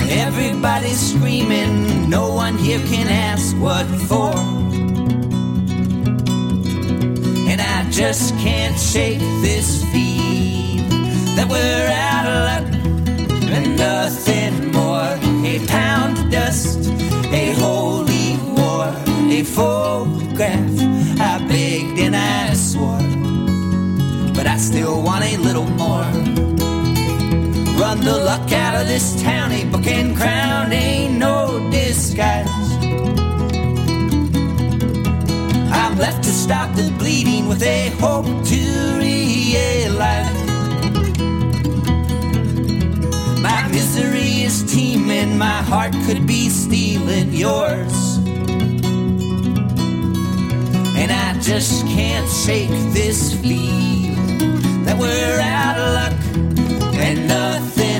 Everybody's 0.09 1.13
screaming, 1.13 2.09
no 2.09 2.33
one 2.33 2.57
here 2.57 2.79
can 2.87 3.07
ask 3.09 3.55
what 3.57 3.85
for. 4.09 4.33
And 7.47 7.61
I 7.61 7.87
just 7.91 8.35
can't 8.39 8.79
shake 8.79 9.19
this 9.43 9.83
feeling 9.91 11.35
that 11.35 11.47
we're 11.47 11.91
out 11.91 12.25
of 12.25 12.71
luck 12.71 12.80
and 13.51 13.77
nothing 13.77 14.71
more. 14.71 15.17
A 15.45 15.65
pound 15.67 16.17
of 16.17 16.31
dust, 16.31 16.79
a 17.31 17.53
holy 17.53 18.37
war, 18.55 18.87
a 19.29 19.43
photograph. 19.43 20.71
I 21.19 21.45
begged 21.47 21.99
and 21.99 22.15
I 22.15 22.53
swore, 22.53 22.97
but 24.33 24.47
I 24.47 24.57
still 24.57 25.03
want 25.03 25.23
a 25.25 25.37
little 25.37 25.69
more. 25.83 26.09
Run 27.79 27.99
the 28.01 28.17
luck 28.23 28.51
out 28.51 28.75
of 28.79 28.87
this 28.87 29.21
town, 29.21 29.51
a 29.51 29.65
book 29.65 29.87
and 29.87 30.15
crown 30.15 30.71
ain't 30.71 31.17
no 31.17 31.69
disguise. 31.71 32.47
I'm 35.73 35.97
left 35.97 36.23
to 36.23 36.29
stop 36.29 36.75
the 36.75 36.93
bleeding 36.97 37.47
with 37.47 37.63
a 37.63 37.89
hope 37.99 38.25
to 38.25 38.97
realize. 38.99 40.40
My 45.41 45.63
heart 45.63 45.91
could 46.05 46.27
be 46.27 46.49
stealing 46.49 47.33
yours. 47.33 48.17
And 51.01 51.09
I 51.11 51.29
just 51.41 51.83
can't 51.87 52.29
shake 52.29 52.69
this 52.93 53.33
feeling 53.41 54.83
that 54.85 54.95
we're 54.99 55.39
out 55.41 55.77
of 55.83 55.87
luck 55.97 56.17
and 56.93 57.27
nothing 57.27 57.90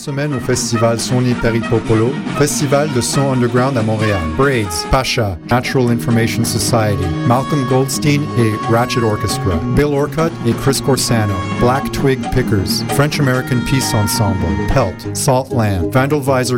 semaine 0.00 0.32
au 0.32 0.40
festival 0.40 0.98
Sony 0.98 1.34
Peripopolo, 1.34 2.10
festival 2.38 2.88
de 2.94 3.00
son 3.02 3.32
underground 3.32 3.76
à 3.76 3.82
Montréal. 3.82 4.22
Braids, 4.36 4.86
Pasha, 4.90 5.36
Natural 5.50 5.90
Information 5.90 6.42
Society, 6.42 7.04
Malcolm 7.26 7.66
Goldstein 7.68 8.22
et 8.38 8.72
Ratchet 8.72 9.02
Orchestra, 9.02 9.56
Bill 9.76 9.92
Orcutt 9.92 10.32
et 10.46 10.54
Chris 10.62 10.80
Corsano, 10.80 11.34
Black 11.60 11.92
Twig 11.92 12.18
Pickers, 12.32 12.82
French 12.94 13.20
American 13.20 13.60
Peace 13.66 13.92
Ensemble, 13.92 14.48
Pelt, 14.68 15.14
Salt 15.14 15.52
Land, 15.52 15.92
Vandalvisor. 15.92 16.48